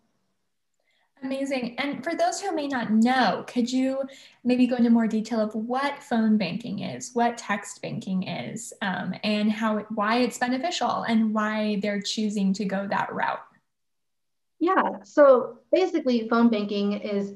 Amazing. 1.22 1.76
And 1.78 2.04
for 2.04 2.14
those 2.14 2.42
who 2.42 2.54
may 2.54 2.68
not 2.68 2.92
know, 2.92 3.44
could 3.46 3.72
you 3.72 4.02
maybe 4.44 4.66
go 4.66 4.76
into 4.76 4.90
more 4.90 5.06
detail 5.06 5.40
of 5.40 5.54
what 5.54 6.02
phone 6.02 6.36
banking 6.36 6.80
is, 6.80 7.12
what 7.14 7.38
text 7.38 7.80
banking 7.80 8.24
is, 8.24 8.74
um, 8.82 9.14
and 9.24 9.50
how 9.50 9.78
why 9.94 10.18
it's 10.18 10.36
beneficial 10.36 11.04
and 11.08 11.32
why 11.32 11.78
they're 11.80 12.02
choosing 12.02 12.52
to 12.52 12.66
go 12.66 12.86
that 12.86 13.10
route? 13.14 13.40
Yeah. 14.60 15.02
So 15.02 15.60
basically, 15.72 16.28
phone 16.28 16.50
banking 16.50 16.92
is 16.92 17.32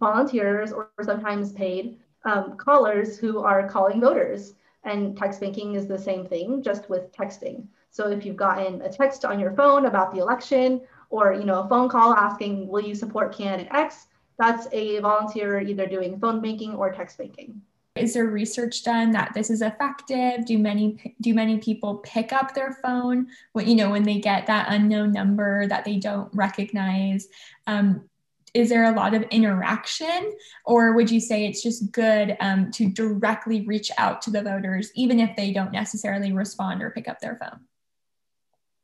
volunteers 0.00 0.72
or 0.72 0.90
sometimes 1.02 1.52
paid 1.52 1.98
um, 2.28 2.56
callers 2.56 3.18
who 3.18 3.38
are 3.38 3.68
calling 3.68 4.00
voters, 4.00 4.54
and 4.84 5.16
text 5.16 5.40
banking 5.40 5.74
is 5.74 5.86
the 5.86 5.98
same 5.98 6.26
thing, 6.26 6.62
just 6.62 6.90
with 6.90 7.10
texting. 7.10 7.66
So 7.90 8.10
if 8.10 8.24
you've 8.24 8.36
gotten 8.36 8.82
a 8.82 8.92
text 8.92 9.24
on 9.24 9.40
your 9.40 9.52
phone 9.52 9.86
about 9.86 10.12
the 10.12 10.20
election 10.20 10.82
or 11.10 11.32
you 11.32 11.44
know 11.44 11.62
a 11.62 11.68
phone 11.68 11.88
call 11.88 12.12
asking 12.12 12.68
will 12.68 12.84
you 12.84 12.94
support 12.94 13.34
candidate 13.34 13.72
X, 13.72 14.08
that's 14.38 14.68
a 14.72 15.00
volunteer 15.00 15.60
either 15.60 15.86
doing 15.86 16.20
phone 16.20 16.42
banking 16.42 16.74
or 16.74 16.92
text 16.92 17.16
banking. 17.16 17.62
Is 17.96 18.14
there 18.14 18.26
research 18.26 18.84
done 18.84 19.10
that 19.12 19.32
this 19.34 19.50
is 19.50 19.62
effective? 19.62 20.44
Do 20.44 20.58
many 20.58 21.16
do 21.22 21.32
many 21.32 21.58
people 21.58 21.96
pick 21.98 22.32
up 22.32 22.54
their 22.54 22.78
phone 22.82 23.28
when 23.52 23.66
you 23.66 23.74
know 23.74 23.90
when 23.90 24.02
they 24.02 24.20
get 24.20 24.46
that 24.46 24.66
unknown 24.68 25.12
number 25.12 25.66
that 25.66 25.86
they 25.86 25.96
don't 25.96 26.32
recognize? 26.34 27.26
Um, 27.66 28.08
is 28.54 28.68
there 28.68 28.84
a 28.84 28.94
lot 28.94 29.14
of 29.14 29.22
interaction, 29.24 30.32
or 30.64 30.94
would 30.94 31.10
you 31.10 31.20
say 31.20 31.46
it's 31.46 31.62
just 31.62 31.92
good 31.92 32.36
um, 32.40 32.70
to 32.72 32.88
directly 32.88 33.62
reach 33.66 33.90
out 33.98 34.22
to 34.22 34.30
the 34.30 34.42
voters, 34.42 34.90
even 34.94 35.20
if 35.20 35.34
they 35.36 35.52
don't 35.52 35.72
necessarily 35.72 36.32
respond 36.32 36.82
or 36.82 36.90
pick 36.90 37.08
up 37.08 37.20
their 37.20 37.36
phone? 37.36 37.60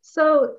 So 0.00 0.56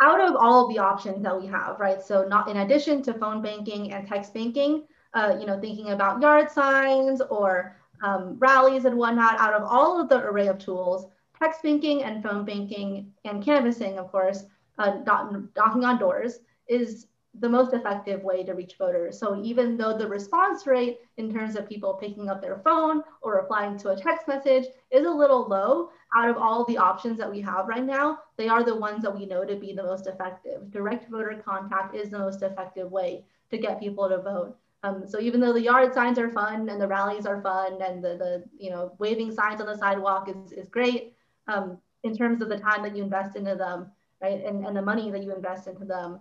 out 0.00 0.20
of 0.20 0.36
all 0.36 0.64
of 0.66 0.74
the 0.74 0.80
options 0.80 1.22
that 1.22 1.40
we 1.40 1.46
have, 1.46 1.78
right? 1.78 2.02
So 2.02 2.26
not 2.26 2.48
in 2.48 2.58
addition 2.58 3.02
to 3.04 3.14
phone 3.14 3.40
banking 3.40 3.92
and 3.92 4.06
text 4.06 4.34
banking, 4.34 4.84
uh, 5.14 5.36
you 5.38 5.46
know, 5.46 5.60
thinking 5.60 5.90
about 5.90 6.20
yard 6.20 6.50
signs 6.50 7.20
or 7.20 7.76
um, 8.02 8.36
rallies 8.38 8.84
and 8.84 8.96
whatnot, 8.96 9.38
out 9.38 9.54
of 9.54 9.62
all 9.62 10.00
of 10.00 10.08
the 10.08 10.24
array 10.24 10.48
of 10.48 10.58
tools, 10.58 11.06
text 11.38 11.62
banking 11.62 12.02
and 12.02 12.22
phone 12.22 12.44
banking 12.44 13.12
and 13.24 13.44
canvassing, 13.44 13.98
of 13.98 14.10
course, 14.10 14.44
uh, 14.78 14.98
knocking 15.06 15.84
on 15.84 15.98
doors 15.98 16.40
is 16.68 17.06
the 17.40 17.48
most 17.48 17.72
effective 17.72 18.22
way 18.22 18.44
to 18.44 18.52
reach 18.52 18.76
voters. 18.76 19.18
So 19.18 19.42
even 19.42 19.76
though 19.76 19.96
the 19.96 20.06
response 20.06 20.66
rate 20.66 20.98
in 21.16 21.32
terms 21.32 21.56
of 21.56 21.68
people 21.68 21.94
picking 21.94 22.28
up 22.28 22.42
their 22.42 22.58
phone 22.58 23.02
or 23.22 23.36
replying 23.36 23.78
to 23.78 23.90
a 23.90 23.96
text 23.96 24.28
message 24.28 24.66
is 24.90 25.06
a 25.06 25.10
little 25.10 25.48
low, 25.48 25.90
out 26.14 26.28
of 26.28 26.36
all 26.36 26.64
the 26.66 26.76
options 26.76 27.16
that 27.18 27.30
we 27.30 27.40
have 27.40 27.68
right 27.68 27.84
now, 27.84 28.18
they 28.36 28.48
are 28.48 28.62
the 28.62 28.76
ones 28.76 29.02
that 29.02 29.18
we 29.18 29.24
know 29.24 29.44
to 29.44 29.56
be 29.56 29.72
the 29.72 29.82
most 29.82 30.06
effective. 30.06 30.70
Direct 30.70 31.08
voter 31.08 31.40
contact 31.42 31.94
is 31.96 32.10
the 32.10 32.18
most 32.18 32.42
effective 32.42 32.90
way 32.90 33.24
to 33.50 33.56
get 33.56 33.80
people 33.80 34.08
to 34.10 34.18
vote. 34.18 34.56
Um, 34.82 35.06
so 35.06 35.20
even 35.20 35.40
though 35.40 35.52
the 35.52 35.62
yard 35.62 35.94
signs 35.94 36.18
are 36.18 36.30
fun 36.30 36.68
and 36.68 36.80
the 36.80 36.88
rallies 36.88 37.24
are 37.24 37.40
fun 37.40 37.80
and 37.80 38.02
the, 38.02 38.16
the 38.16 38.44
you 38.58 38.68
know 38.68 38.94
waving 38.98 39.32
signs 39.32 39.60
on 39.60 39.68
the 39.68 39.78
sidewalk 39.78 40.28
is, 40.28 40.52
is 40.52 40.68
great, 40.68 41.14
um, 41.46 41.78
in 42.02 42.16
terms 42.16 42.42
of 42.42 42.48
the 42.48 42.58
time 42.58 42.82
that 42.82 42.96
you 42.96 43.04
invest 43.04 43.36
into 43.36 43.54
them, 43.54 43.90
right, 44.20 44.44
and, 44.44 44.66
and 44.66 44.76
the 44.76 44.82
money 44.82 45.10
that 45.10 45.22
you 45.22 45.32
invest 45.34 45.68
into 45.68 45.84
them, 45.84 46.18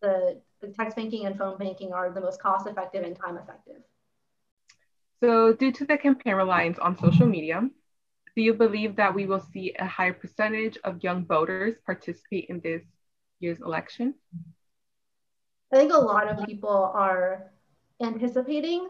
the 0.00 0.40
text 0.72 0.96
banking 0.96 1.26
and 1.26 1.36
phone 1.36 1.58
banking 1.58 1.92
are 1.92 2.10
the 2.10 2.20
most 2.20 2.40
cost 2.40 2.66
effective 2.66 3.04
and 3.04 3.16
time 3.16 3.36
effective. 3.36 3.82
So 5.20 5.52
due 5.52 5.72
to 5.72 5.84
the 5.84 5.96
campaign 5.96 6.34
reliance 6.34 6.78
on 6.78 6.98
social 6.98 7.26
media, 7.26 7.68
do 8.36 8.42
you 8.42 8.54
believe 8.54 8.96
that 8.96 9.14
we 9.14 9.26
will 9.26 9.40
see 9.40 9.74
a 9.78 9.86
higher 9.86 10.12
percentage 10.12 10.76
of 10.84 11.02
young 11.02 11.24
voters 11.24 11.76
participate 11.86 12.46
in 12.48 12.60
this 12.60 12.82
year's 13.40 13.60
election? 13.60 14.14
I 15.72 15.76
think 15.76 15.92
a 15.92 15.98
lot 15.98 16.28
of 16.28 16.44
people 16.46 16.92
are 16.94 17.50
anticipating 18.02 18.88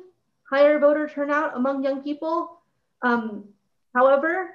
higher 0.50 0.78
voter 0.78 1.09
turnout 1.09 1.57
among 1.57 1.85
young 1.85 2.02
people. 2.02 2.61
Um, 3.02 3.45
however, 3.95 4.50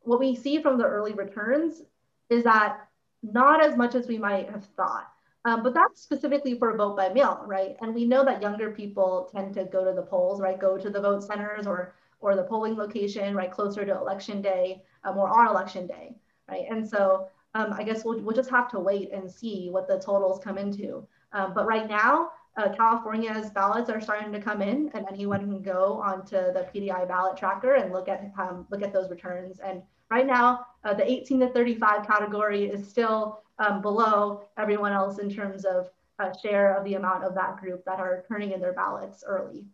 what 0.00 0.20
we 0.20 0.34
see 0.34 0.60
from 0.60 0.78
the 0.78 0.84
early 0.84 1.12
returns 1.12 1.82
is 2.30 2.44
that 2.44 2.88
not 3.22 3.64
as 3.64 3.76
much 3.76 3.94
as 3.94 4.06
we 4.08 4.18
might 4.18 4.50
have 4.50 4.64
thought. 4.76 5.08
Um, 5.44 5.62
but 5.62 5.74
that's 5.74 6.00
specifically 6.00 6.56
for 6.58 6.76
vote 6.76 6.96
by 6.96 7.08
mail, 7.08 7.42
right? 7.46 7.76
And 7.80 7.94
we 7.94 8.04
know 8.04 8.24
that 8.24 8.40
younger 8.40 8.70
people 8.70 9.28
tend 9.34 9.54
to 9.54 9.64
go 9.64 9.84
to 9.84 9.92
the 9.92 10.02
polls, 10.02 10.40
right? 10.40 10.58
Go 10.58 10.78
to 10.78 10.88
the 10.88 11.00
vote 11.00 11.24
centers 11.24 11.66
or 11.66 11.94
or 12.20 12.36
the 12.36 12.44
polling 12.44 12.76
location, 12.76 13.34
right, 13.34 13.50
closer 13.50 13.84
to 13.84 13.96
election 13.96 14.40
day 14.40 14.80
um, 15.02 15.18
or 15.18 15.28
on 15.28 15.48
election 15.48 15.88
day, 15.88 16.14
right? 16.48 16.64
And 16.70 16.88
so 16.88 17.28
um, 17.54 17.72
I 17.72 17.82
guess 17.82 18.04
we'll, 18.04 18.20
we'll 18.20 18.36
just 18.36 18.50
have 18.50 18.70
to 18.70 18.78
wait 18.78 19.12
and 19.12 19.30
see 19.30 19.68
what 19.70 19.88
the 19.88 19.98
totals 19.98 20.38
come 20.42 20.56
into. 20.56 21.06
Um, 21.32 21.52
but 21.52 21.66
right 21.66 21.88
now, 21.88 22.30
uh, 22.56 22.68
California's 22.74 23.50
ballots 23.50 23.90
are 23.90 24.00
starting 24.00 24.32
to 24.32 24.40
come 24.40 24.62
in, 24.62 24.90
and 24.94 25.06
anyone 25.10 25.40
can 25.40 25.62
go 25.62 25.94
onto 25.94 26.36
the 26.36 26.68
PDI 26.72 27.08
ballot 27.08 27.36
tracker 27.36 27.74
and 27.74 27.92
look 27.92 28.08
at 28.08 28.30
um, 28.38 28.66
look 28.70 28.82
at 28.82 28.92
those 28.92 29.10
returns. 29.10 29.58
And 29.58 29.82
right 30.12 30.26
now, 30.26 30.66
uh, 30.84 30.92
the 30.92 31.10
18 31.10 31.40
to 31.40 31.48
35 31.48 32.06
category 32.06 32.66
is 32.66 32.86
still 32.86 33.40
um, 33.58 33.80
below 33.80 34.42
everyone 34.58 34.92
else 34.92 35.18
in 35.18 35.30
terms 35.30 35.64
of 35.64 35.88
uh, 36.18 36.30
share 36.42 36.76
of 36.76 36.84
the 36.84 36.94
amount 36.94 37.24
of 37.24 37.34
that 37.34 37.56
group 37.56 37.82
that 37.86 37.98
are 37.98 38.22
turning 38.28 38.52
in 38.52 38.60
their 38.60 38.74
ballots 38.74 39.24
early. 39.26 39.64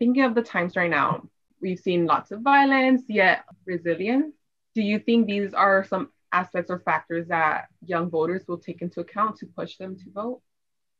Thinking 0.00 0.24
of 0.24 0.34
the 0.34 0.42
times 0.42 0.74
right 0.74 0.90
now, 0.90 1.22
we've 1.60 1.78
seen 1.78 2.04
lots 2.04 2.32
of 2.32 2.40
violence, 2.40 3.02
yet 3.08 3.44
resilience. 3.64 4.34
Do 4.74 4.82
you 4.82 4.98
think 4.98 5.26
these 5.26 5.54
are 5.54 5.84
some 5.84 6.10
aspects 6.32 6.68
or 6.70 6.80
factors 6.80 7.28
that 7.28 7.68
young 7.84 8.10
voters 8.10 8.42
will 8.48 8.58
take 8.58 8.82
into 8.82 9.00
account 9.00 9.38
to 9.38 9.46
push 9.46 9.76
them 9.76 9.96
to 9.96 10.10
vote? 10.10 10.42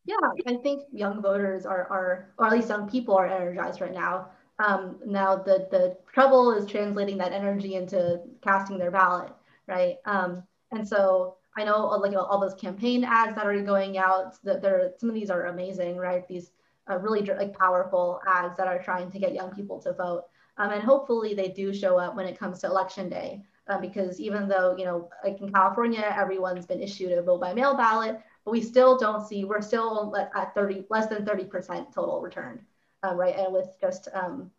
Yeah, 0.04 0.30
I 0.46 0.54
think 0.62 0.84
young 0.92 1.20
voters 1.20 1.66
are, 1.66 1.88
are 1.90 2.32
or 2.38 2.46
at 2.46 2.52
least 2.52 2.68
young 2.68 2.88
people 2.88 3.16
are 3.16 3.26
energized 3.26 3.80
right 3.80 3.92
now. 3.92 4.28
Um, 4.58 4.98
now 5.04 5.36
the, 5.36 5.68
the 5.70 5.96
trouble 6.12 6.52
is 6.52 6.66
translating 6.66 7.18
that 7.18 7.32
energy 7.32 7.74
into 7.74 8.20
casting 8.42 8.78
their 8.78 8.90
ballot, 8.90 9.32
right? 9.66 9.96
Um, 10.06 10.42
and 10.72 10.86
so 10.86 11.36
I 11.56 11.64
know 11.64 11.90
uh, 11.90 11.98
like 11.98 12.14
all 12.14 12.40
those 12.40 12.54
campaign 12.54 13.04
ads 13.04 13.34
that 13.34 13.46
are 13.46 13.60
going 13.62 13.98
out. 13.98 14.42
That 14.44 14.62
there, 14.62 14.92
some 14.98 15.08
of 15.08 15.14
these 15.14 15.30
are 15.30 15.46
amazing, 15.46 15.96
right? 15.96 16.26
These 16.28 16.52
uh, 16.90 16.98
really 16.98 17.22
like 17.22 17.58
powerful 17.58 18.20
ads 18.26 18.56
that 18.56 18.68
are 18.68 18.82
trying 18.82 19.10
to 19.10 19.18
get 19.18 19.34
young 19.34 19.50
people 19.50 19.80
to 19.80 19.92
vote. 19.92 20.24
Um, 20.58 20.70
and 20.70 20.82
hopefully 20.82 21.34
they 21.34 21.48
do 21.48 21.74
show 21.74 21.98
up 21.98 22.14
when 22.14 22.26
it 22.26 22.38
comes 22.38 22.60
to 22.60 22.66
election 22.66 23.08
day. 23.08 23.42
Uh, 23.68 23.80
because 23.80 24.20
even 24.20 24.46
though 24.46 24.76
you 24.76 24.84
know, 24.84 25.08
like 25.24 25.40
in 25.40 25.52
California, 25.52 26.14
everyone's 26.16 26.66
been 26.66 26.80
issued 26.80 27.10
a 27.12 27.22
vote 27.22 27.40
by 27.40 27.52
mail 27.52 27.76
ballot, 27.76 28.20
but 28.44 28.52
we 28.52 28.62
still 28.62 28.96
don't 28.96 29.26
see. 29.26 29.44
We're 29.44 29.60
still 29.60 30.14
at 30.36 30.54
30, 30.54 30.84
less 30.88 31.08
than 31.08 31.24
30% 31.24 31.92
total 31.92 32.20
returned, 32.20 32.60
um, 33.06 33.16
right? 33.16 33.36
And 33.36 33.52
with 33.52 33.68
just 33.80 34.08
um, 34.12 34.50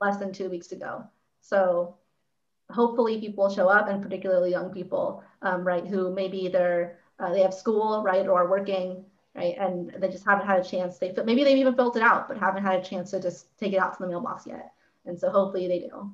less 0.00 0.16
than 0.16 0.32
two 0.32 0.48
weeks 0.48 0.68
to 0.68 0.76
go. 0.76 1.04
So 1.40 1.96
hopefully 2.70 3.20
people 3.20 3.48
show 3.50 3.68
up 3.68 3.88
and 3.88 4.02
particularly 4.02 4.50
young 4.50 4.70
people, 4.70 5.22
um, 5.42 5.66
right, 5.66 5.86
who 5.86 6.12
maybe 6.12 6.48
they're, 6.48 6.98
uh, 7.18 7.32
they 7.32 7.42
have 7.42 7.54
school, 7.54 8.02
right, 8.02 8.26
or 8.26 8.42
are 8.42 8.50
working, 8.50 9.04
right, 9.34 9.56
and 9.58 9.92
they 9.98 10.08
just 10.08 10.24
haven't 10.24 10.46
had 10.46 10.60
a 10.60 10.64
chance. 10.64 10.98
They 10.98 11.12
maybe 11.24 11.44
they've 11.44 11.56
even 11.56 11.74
filled 11.74 11.96
it 11.96 12.02
out, 12.02 12.28
but 12.28 12.38
haven't 12.38 12.64
had 12.64 12.80
a 12.80 12.84
chance 12.84 13.10
to 13.10 13.20
just 13.20 13.58
take 13.58 13.72
it 13.72 13.78
out 13.78 13.96
to 13.96 14.02
the 14.02 14.08
mailbox 14.08 14.46
yet. 14.46 14.72
And 15.06 15.18
so 15.18 15.30
hopefully 15.30 15.68
they 15.68 15.80
do. 15.80 16.12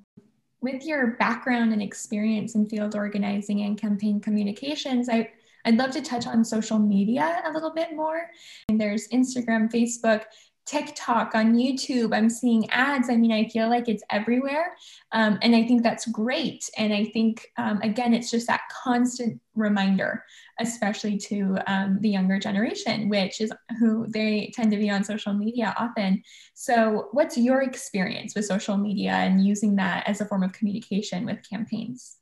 With 0.61 0.85
your 0.85 1.09
background 1.19 1.73
and 1.73 1.83
experience 1.83 2.55
in 2.55 2.67
field 2.67 2.95
organizing 2.95 3.63
and 3.63 3.79
campaign 3.79 4.21
communications, 4.21 5.09
I, 5.11 5.31
I'd 5.67 5.77
love 5.77 5.91
to 5.91 6.01
touch 6.01 6.27
on 6.27 6.43
social 6.45 6.79
media 6.79 7.43
a 7.45 7.53
little 7.53 7.75
bit 7.75 7.95
more. 7.95 8.31
And 8.69 8.81
there's 8.81 9.09
Instagram, 9.09 9.71
Facebook, 9.71 10.23
TikTok, 10.67 11.35
on 11.35 11.55
YouTube. 11.55 12.17
I'm 12.17 12.31
seeing 12.31 12.69
ads. 12.71 13.11
I 13.11 13.17
mean, 13.17 13.33
I 13.33 13.49
feel 13.49 13.69
like 13.69 13.89
it's 13.89 14.03
everywhere. 14.11 14.77
Um, 15.13 15.39
and 15.43 15.55
I 15.55 15.65
think 15.67 15.83
that's 15.83 16.07
great. 16.07 16.69
And 16.79 16.93
I 16.93 17.05
think, 17.05 17.47
um, 17.59 17.81
again, 17.83 18.15
it's 18.15 18.31
just 18.31 18.47
that 18.47 18.63
constant 18.83 19.41
reminder, 19.55 20.25
especially 20.61 21.19
to 21.19 21.59
um, 21.67 21.99
the 22.01 22.09
younger 22.09 22.39
generation, 22.39 23.09
which 23.09 23.41
is 23.41 23.53
who 23.79 24.07
they 24.09 24.53
tend 24.55 24.71
to 24.73 24.79
be 24.79 24.91
on 24.91 25.05
social 25.05 25.35
media 25.35 25.75
often. 25.79 26.23
So, 26.55 27.09
what's 27.13 27.37
your 27.37 27.63
experience 27.63 28.35
with 28.35 28.47
social 28.47 28.77
media 28.77 29.13
and 29.13 29.45
using 29.45 29.77
that 29.77 30.09
as 30.09 30.21
a 30.21 30.27
form 30.27 30.43
of 30.43 30.53
communication 30.53 31.27
with 31.27 31.39
campaigns? 31.49 32.17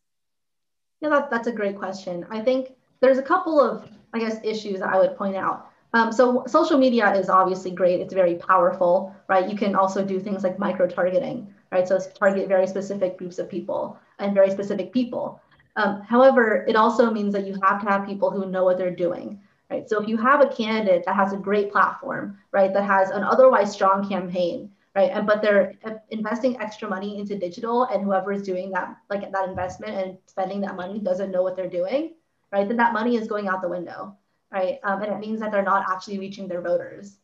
Yeah, 1.01 1.11
that, 1.11 1.31
that's 1.31 1.49
a 1.49 1.53
great 1.53 1.77
question. 1.77 2.27
I 2.31 2.41
think 2.41 2.75
there's 3.01 3.19
a 3.19 3.23
couple 3.23 3.61
of, 3.61 3.89
I 4.15 4.21
guess, 4.21 4.39
issues 4.45 4.81
that 4.81 4.89
I 4.89 4.99
would 4.99 5.17
point 5.17 5.37
out. 5.37 5.72
Um, 5.95 6.11
so 6.11 6.45
social 6.47 6.79
media 6.79 7.13
is 7.15 7.29
obviously 7.29 7.71
great. 7.71 8.01
It's 8.01 8.15
very 8.15 8.37
powerful, 8.37 9.15
right? 9.29 9.49
You 9.49 9.57
can 9.57 9.75
also 9.75 10.05
do 10.05 10.19
things 10.19 10.43
like 10.43 10.59
micro 10.59 10.87
targeting, 10.87 11.53
right? 11.71 11.87
So 11.87 11.99
target 11.99 12.49
very 12.49 12.67
specific 12.67 13.19
groups 13.19 13.39
of 13.39 13.49
people 13.51 13.99
and 14.19 14.35
very 14.35 14.51
specific 14.51 14.93
people. 14.93 15.41
Um, 15.77 16.03
however, 16.03 16.65
it 16.67 16.77
also 16.77 17.11
means 17.11 17.33
that 17.35 17.47
you 17.47 17.59
have 17.63 17.83
to 17.83 17.89
have 17.89 18.07
people 18.07 18.31
who 18.31 18.47
know 18.47 18.65
what 18.65 18.79
they're 18.79 18.95
doing, 18.95 19.41
right? 19.71 19.89
So 19.89 20.01
if 20.01 20.09
you 20.09 20.17
have 20.17 20.41
a 20.41 20.49
candidate 20.49 21.05
that 21.05 21.17
has 21.17 21.33
a 21.33 21.37
great 21.39 21.71
platform, 21.73 22.39
right, 22.53 22.73
that 22.73 22.85
has 22.85 23.11
an 23.11 23.23
otherwise 23.23 23.73
strong 23.73 24.07
campaign, 24.09 24.71
right, 24.95 25.11
and 25.13 25.27
but 25.27 25.41
they're 25.41 25.75
investing 26.11 26.61
extra 26.61 26.89
money 26.89 27.19
into 27.19 27.39
digital, 27.39 27.85
and 27.85 28.03
whoever 28.03 28.33
is 28.33 28.43
doing 28.43 28.71
that, 28.73 28.97
like 29.09 29.31
that 29.31 29.49
investment 29.49 29.95
and 29.95 30.19
spending 30.27 30.61
that 30.63 30.77
money, 30.77 30.99
doesn't 30.99 31.31
know 31.31 31.43
what 31.43 31.57
they're 31.57 31.71
doing, 31.71 32.15
right? 32.51 32.69
Then 32.69 32.77
that 32.77 32.93
money 32.93 33.17
is 33.17 33.27
going 33.29 33.49
out 33.49 33.63
the 33.63 33.69
window 33.69 34.17
right? 34.53 34.79
Um, 34.85 35.03
and 35.03 35.13
it 35.13 35.19
means 35.19 35.41
that 35.41 35.51
they're 35.51 35.63
not 35.63 35.87
actually 35.91 36.19
reaching 36.19 36.47
their 36.47 36.61
voters. 36.61 37.19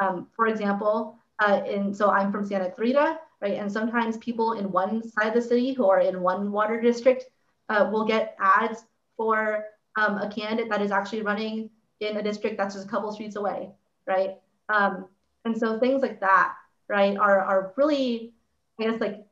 Um, 0.00 0.28
for 0.34 0.46
example, 0.46 1.18
uh, 1.38 1.62
in, 1.66 1.94
so 1.94 2.10
I'm 2.10 2.32
from 2.32 2.44
Santa 2.44 2.70
Clarita, 2.70 3.18
right? 3.40 3.54
And 3.54 3.70
sometimes 3.70 4.16
people 4.18 4.54
in 4.54 4.70
one 4.70 5.02
side 5.02 5.28
of 5.28 5.34
the 5.34 5.42
city 5.42 5.72
who 5.72 5.88
are 5.88 6.00
in 6.00 6.20
one 6.20 6.50
water 6.50 6.80
district 6.80 7.26
uh, 7.68 7.88
will 7.92 8.04
get 8.04 8.36
ads 8.40 8.84
for 9.16 9.64
um, 9.96 10.18
a 10.18 10.30
candidate 10.30 10.70
that 10.70 10.82
is 10.82 10.90
actually 10.90 11.22
running 11.22 11.70
in 12.00 12.16
a 12.16 12.22
district 12.22 12.56
that's 12.56 12.74
just 12.74 12.86
a 12.86 12.90
couple 12.90 13.12
streets 13.12 13.36
away, 13.36 13.70
right? 14.06 14.38
Um, 14.68 15.06
and 15.44 15.56
so 15.56 15.78
things 15.78 16.02
like 16.02 16.20
that, 16.20 16.54
right, 16.88 17.16
are, 17.16 17.40
are 17.40 17.72
really, 17.76 18.32
I 18.80 18.84
guess, 18.84 19.00
like, 19.00 19.24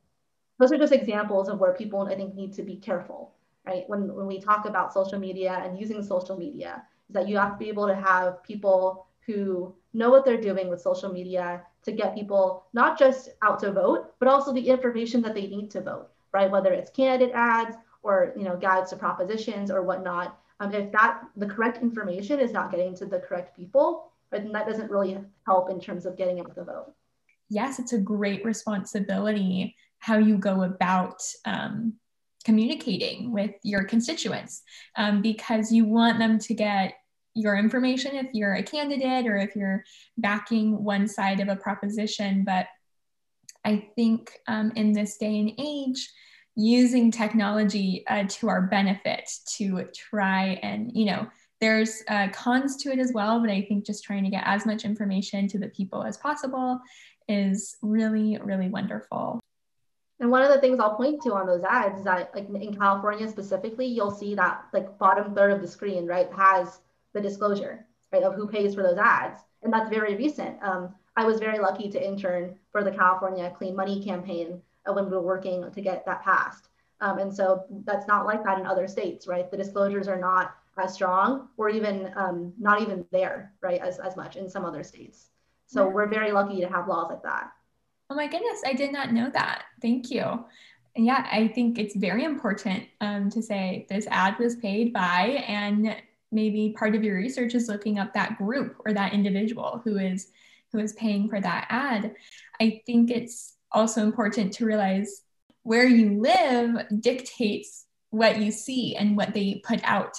those 0.59 0.71
are 0.71 0.77
just 0.77 0.93
examples 0.93 1.49
of 1.49 1.59
where 1.59 1.73
people, 1.73 2.01
I 2.01 2.15
think, 2.15 2.35
need 2.35 2.53
to 2.53 2.63
be 2.63 2.75
careful, 2.75 3.33
right? 3.65 3.83
When, 3.87 4.13
when 4.13 4.27
we 4.27 4.39
talk 4.39 4.65
about 4.65 4.93
social 4.93 5.19
media 5.19 5.61
and 5.63 5.79
using 5.79 6.03
social 6.03 6.37
media, 6.37 6.83
is 7.11 7.13
that 7.13 7.27
you 7.27 7.37
have 7.37 7.51
to 7.51 7.57
be 7.57 7.67
able 7.67 7.87
to 7.87 7.95
have 7.95 8.41
people 8.41 9.07
who 9.25 9.75
know 9.93 10.09
what 10.09 10.23
they're 10.23 10.39
doing 10.39 10.69
with 10.69 10.81
social 10.81 11.11
media 11.11 11.61
to 11.83 11.91
get 11.91 12.15
people 12.15 12.65
not 12.73 12.97
just 12.97 13.29
out 13.41 13.59
to 13.59 13.71
vote, 13.71 14.13
but 14.19 14.27
also 14.27 14.53
the 14.53 14.69
information 14.69 15.21
that 15.21 15.33
they 15.33 15.47
need 15.47 15.69
to 15.71 15.81
vote, 15.81 16.07
right? 16.31 16.49
Whether 16.49 16.71
it's 16.71 16.89
candidate 16.89 17.33
ads 17.35 17.75
or 18.03 18.33
you 18.37 18.43
know 18.43 18.55
guides 18.55 18.91
to 18.91 18.95
propositions 18.95 19.69
or 19.69 19.83
whatnot. 19.83 20.39
Um, 20.59 20.73
if 20.73 20.91
that 20.93 21.23
the 21.35 21.47
correct 21.47 21.81
information 21.81 22.39
is 22.39 22.51
not 22.51 22.71
getting 22.71 22.95
to 22.95 23.05
the 23.05 23.19
correct 23.19 23.57
people, 23.57 24.11
then 24.31 24.51
that 24.53 24.67
doesn't 24.67 24.89
really 24.89 25.17
help 25.45 25.69
in 25.69 25.79
terms 25.79 26.05
of 26.05 26.17
getting 26.17 26.39
out 26.39 26.55
the 26.55 26.63
vote. 26.63 26.93
Yes, 27.49 27.79
it's 27.79 27.93
a 27.93 27.97
great 27.97 28.45
responsibility 28.45 29.75
how 29.99 30.17
you 30.17 30.37
go 30.37 30.63
about 30.63 31.21
um, 31.45 31.93
communicating 32.43 33.31
with 33.31 33.51
your 33.63 33.83
constituents 33.83 34.63
um, 34.95 35.21
because 35.21 35.71
you 35.71 35.85
want 35.85 36.17
them 36.17 36.39
to 36.39 36.53
get 36.53 36.95
your 37.33 37.55
information 37.55 38.15
if 38.15 38.27
you're 38.33 38.55
a 38.55 38.63
candidate 38.63 39.25
or 39.25 39.37
if 39.37 39.55
you're 39.55 39.83
backing 40.17 40.83
one 40.83 41.07
side 41.07 41.39
of 41.39 41.47
a 41.47 41.55
proposition. 41.55 42.43
But 42.45 42.67
I 43.63 43.87
think 43.95 44.31
um, 44.47 44.71
in 44.75 44.91
this 44.91 45.17
day 45.17 45.39
and 45.39 45.51
age, 45.57 46.09
using 46.55 47.11
technology 47.11 48.03
uh, 48.07 48.25
to 48.27 48.49
our 48.49 48.63
benefit 48.63 49.29
to 49.57 49.87
try 49.93 50.59
and, 50.61 50.91
you 50.93 51.05
know, 51.05 51.27
there's 51.61 52.03
uh, 52.09 52.27
cons 52.33 52.75
to 52.77 52.91
it 52.91 52.99
as 52.99 53.11
well, 53.13 53.39
but 53.39 53.49
I 53.49 53.61
think 53.61 53.85
just 53.85 54.03
trying 54.03 54.23
to 54.23 54.29
get 54.29 54.43
as 54.45 54.65
much 54.65 54.83
information 54.83 55.47
to 55.49 55.59
the 55.59 55.69
people 55.69 56.03
as 56.03 56.17
possible 56.17 56.79
is 57.29 57.77
really, 57.81 58.37
really 58.43 58.67
wonderful. 58.67 59.39
And 60.19 60.29
one 60.29 60.43
of 60.43 60.49
the 60.49 60.59
things 60.59 60.79
I'll 60.79 60.95
point 60.95 61.21
to 61.23 61.33
on 61.33 61.47
those 61.47 61.63
ads 61.63 61.99
is 61.99 62.05
that, 62.05 62.31
like 62.35 62.47
in 62.49 62.75
California 62.75 63.29
specifically, 63.29 63.85
you'll 63.85 64.11
see 64.11 64.35
that 64.35 64.65
like 64.73 64.97
bottom 64.97 65.33
third 65.33 65.51
of 65.51 65.61
the 65.61 65.67
screen, 65.67 66.05
right, 66.05 66.29
has 66.35 66.79
the 67.13 67.21
disclosure, 67.21 67.85
right, 68.11 68.23
of 68.23 68.35
who 68.35 68.47
pays 68.47 68.75
for 68.75 68.83
those 68.83 68.97
ads, 68.97 69.39
and 69.63 69.71
that's 69.71 69.89
very 69.89 70.15
recent. 70.15 70.61
Um, 70.61 70.93
I 71.15 71.25
was 71.25 71.39
very 71.39 71.59
lucky 71.59 71.89
to 71.89 72.05
intern 72.05 72.55
for 72.71 72.83
the 72.83 72.91
California 72.91 73.53
Clean 73.57 73.75
Money 73.75 74.03
campaign 74.03 74.61
uh, 74.85 74.93
when 74.93 75.05
we 75.05 75.11
were 75.11 75.21
working 75.21 75.69
to 75.71 75.81
get 75.81 76.05
that 76.05 76.23
passed. 76.23 76.69
Um, 77.01 77.17
and 77.17 77.33
so 77.33 77.65
that's 77.85 78.07
not 78.07 78.25
like 78.25 78.43
that 78.43 78.59
in 78.59 78.65
other 78.65 78.87
states, 78.87 79.27
right? 79.27 79.49
The 79.49 79.57
disclosures 79.57 80.07
are 80.07 80.19
not 80.19 80.55
as 80.77 80.93
strong 80.93 81.49
or 81.57 81.69
even 81.69 82.11
um, 82.15 82.53
not 82.59 82.81
even 82.81 83.05
there, 83.11 83.53
right, 83.61 83.81
as, 83.81 83.99
as 83.99 84.15
much 84.15 84.35
in 84.35 84.49
some 84.49 84.65
other 84.65 84.83
states. 84.83 85.31
So 85.65 85.87
we're 85.87 86.07
very 86.07 86.31
lucky 86.31 86.59
to 86.61 86.67
have 86.67 86.87
laws 86.87 87.09
like 87.09 87.23
that. 87.23 87.51
Oh 88.09 88.15
my 88.15 88.27
goodness, 88.27 88.61
I 88.65 88.73
did 88.73 88.91
not 88.91 89.13
know 89.13 89.29
that. 89.29 89.63
Thank 89.81 90.11
you. 90.11 90.45
Yeah, 90.95 91.25
I 91.31 91.47
think 91.47 91.79
it's 91.79 91.95
very 91.95 92.25
important 92.25 92.83
um, 92.99 93.29
to 93.29 93.41
say 93.41 93.85
this 93.89 94.05
ad 94.07 94.37
was 94.37 94.57
paid 94.57 94.91
by, 94.91 95.45
and 95.47 95.95
maybe 96.31 96.75
part 96.77 96.95
of 96.95 97.03
your 97.03 97.17
research 97.17 97.55
is 97.55 97.67
looking 97.67 97.99
up 97.99 98.13
that 98.13 98.37
group 98.37 98.77
or 98.85 98.93
that 98.93 99.13
individual 99.13 99.81
who 99.83 99.97
is 99.97 100.27
who 100.71 100.79
is 100.79 100.93
paying 100.93 101.29
for 101.29 101.39
that 101.39 101.67
ad. 101.69 102.15
I 102.59 102.81
think 102.85 103.11
it's 103.11 103.57
also 103.71 104.03
important 104.03 104.53
to 104.53 104.65
realize 104.65 105.23
where 105.63 105.85
you 105.85 106.21
live 106.21 106.87
dictates 107.01 107.85
what 108.09 108.39
you 108.39 108.51
see 108.51 108.95
and 108.95 109.17
what 109.17 109.33
they 109.33 109.61
put 109.65 109.81
out. 109.83 110.17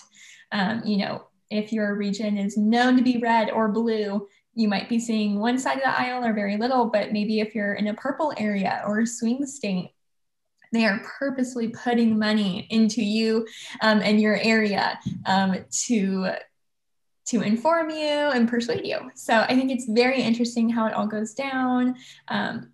Um, 0.52 0.82
you 0.84 0.98
know, 0.98 1.26
if 1.50 1.72
your 1.72 1.94
region 1.96 2.36
is 2.36 2.56
known 2.56 2.96
to 2.96 3.02
be 3.02 3.18
red 3.18 3.50
or 3.50 3.68
blue, 3.68 4.26
you 4.54 4.68
might 4.68 4.88
be 4.88 4.98
seeing 4.98 5.38
one 5.38 5.58
side 5.58 5.78
of 5.78 5.82
the 5.82 6.00
aisle 6.00 6.24
or 6.24 6.34
very 6.34 6.56
little, 6.56 6.86
but 6.86 7.12
maybe 7.12 7.40
if 7.40 7.54
you're 7.54 7.74
in 7.74 7.88
a 7.88 7.94
purple 7.94 8.32
area 8.36 8.82
or 8.86 9.00
a 9.00 9.06
swing 9.06 9.46
state, 9.46 9.90
they 10.72 10.86
are 10.86 11.00
purposely 11.18 11.68
putting 11.68 12.18
money 12.18 12.66
into 12.70 13.02
you 13.02 13.46
um, 13.82 14.00
and 14.00 14.20
your 14.20 14.36
area 14.36 14.98
um, 15.26 15.56
to 15.86 16.32
to 17.24 17.40
inform 17.40 17.88
you 17.88 17.96
and 18.06 18.48
persuade 18.48 18.84
you. 18.84 19.10
So 19.14 19.40
I 19.40 19.54
think 19.54 19.70
it's 19.70 19.86
very 19.88 20.20
interesting 20.20 20.68
how 20.68 20.86
it 20.86 20.92
all 20.92 21.06
goes 21.06 21.34
down. 21.34 21.94
Um, 22.28 22.72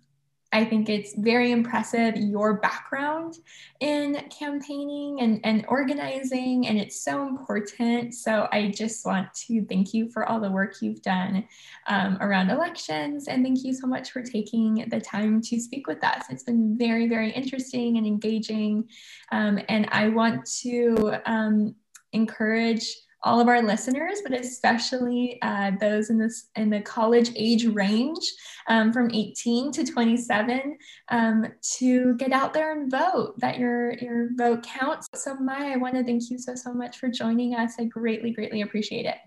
I 0.51 0.65
think 0.65 0.89
it's 0.89 1.13
very 1.15 1.51
impressive 1.51 2.15
your 2.17 2.55
background 2.55 3.35
in 3.81 4.15
campaigning 4.29 5.21
and, 5.21 5.39
and 5.43 5.63
organizing, 5.67 6.67
and 6.67 6.79
it's 6.79 7.03
so 7.03 7.27
important. 7.27 8.15
So 8.15 8.47
I 8.51 8.69
just 8.69 9.05
want 9.05 9.31
to 9.45 9.63
thank 9.65 9.93
you 9.93 10.09
for 10.09 10.27
all 10.27 10.39
the 10.39 10.49
work 10.49 10.81
you've 10.81 11.03
done 11.03 11.47
um, 11.87 12.17
around 12.19 12.49
elections, 12.49 13.27
and 13.27 13.43
thank 13.43 13.63
you 13.63 13.73
so 13.73 13.85
much 13.85 14.11
for 14.11 14.23
taking 14.23 14.87
the 14.89 14.99
time 14.99 15.39
to 15.41 15.59
speak 15.59 15.85
with 15.85 16.03
us. 16.03 16.23
It's 16.29 16.43
been 16.43 16.77
very, 16.77 17.07
very 17.07 17.31
interesting 17.31 17.97
and 17.97 18.07
engaging, 18.07 18.89
um, 19.31 19.59
and 19.69 19.87
I 19.91 20.09
want 20.09 20.45
to 20.61 21.15
um, 21.25 21.75
encourage 22.13 22.95
all 23.23 23.39
of 23.41 23.47
our 23.47 23.61
listeners, 23.61 24.21
but 24.23 24.33
especially 24.33 25.39
uh, 25.41 25.71
those 25.79 26.09
in 26.09 26.17
this 26.17 26.49
in 26.55 26.69
the 26.69 26.81
college 26.81 27.31
age 27.35 27.65
range 27.65 28.23
um, 28.67 28.93
from 28.93 29.11
18 29.11 29.71
to 29.73 29.83
27 29.83 30.77
um, 31.09 31.45
to 31.77 32.15
get 32.15 32.31
out 32.31 32.53
there 32.53 32.71
and 32.71 32.89
vote. 32.89 33.33
That 33.39 33.59
your 33.59 33.93
your 33.93 34.29
vote 34.35 34.63
counts. 34.63 35.07
So, 35.15 35.35
Maya, 35.35 35.73
I 35.73 35.77
want 35.77 35.95
to 35.95 36.03
thank 36.03 36.29
you 36.29 36.37
so 36.37 36.55
so 36.55 36.73
much 36.73 36.97
for 36.97 37.09
joining 37.09 37.55
us. 37.55 37.73
I 37.79 37.85
greatly 37.85 38.31
greatly 38.31 38.61
appreciate 38.61 39.05
it. 39.05 39.17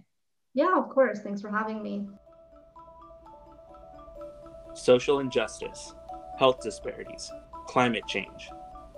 Yeah, 0.55 0.77
of 0.77 0.89
course. 0.89 1.21
Thanks 1.21 1.41
for 1.41 1.51
having 1.51 1.83
me. 1.83 2.07
Social 4.75 5.19
injustice, 5.19 5.95
health 6.39 6.61
disparities, 6.63 7.31
climate 7.67 8.05
change. 8.09 8.49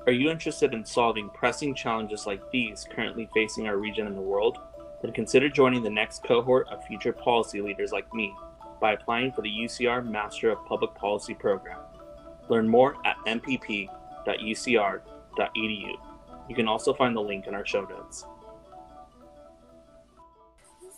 Are 0.07 0.13
you 0.13 0.31
interested 0.31 0.75
in 0.75 0.85
solving 0.85 1.31
pressing 1.31 1.75
challenges 1.75 2.27
like 2.27 2.43
these 2.53 2.87
currently 2.95 3.29
facing 3.35 3.67
our 3.67 3.79
region 3.79 4.07
and 4.07 4.17
the 4.17 4.21
world? 4.21 4.59
Then 5.05 5.13
consider 5.13 5.51
joining 5.51 5.83
the 5.83 5.91
next 5.91 6.25
cohort 6.25 6.67
of 6.69 6.83
future 6.87 7.13
policy 7.13 7.61
leaders 7.61 7.93
like 7.93 8.13
me 8.15 8.35
by 8.81 8.95
applying 8.95 9.31
for 9.33 9.43
the 9.43 9.51
UCR 9.51 10.03
Master 10.03 10.49
of 10.51 10.65
Public 10.65 10.95
Policy 10.95 11.35
program. 11.35 11.79
Learn 12.49 12.67
more 12.67 12.97
at 13.05 13.17
mpp.ucr.edu. 13.27 13.91
You 16.49 16.55
can 16.55 16.67
also 16.67 16.95
find 16.95 17.15
the 17.15 17.21
link 17.21 17.47
in 17.47 17.55
our 17.55 17.67
show 17.67 17.83
notes. 17.83 18.25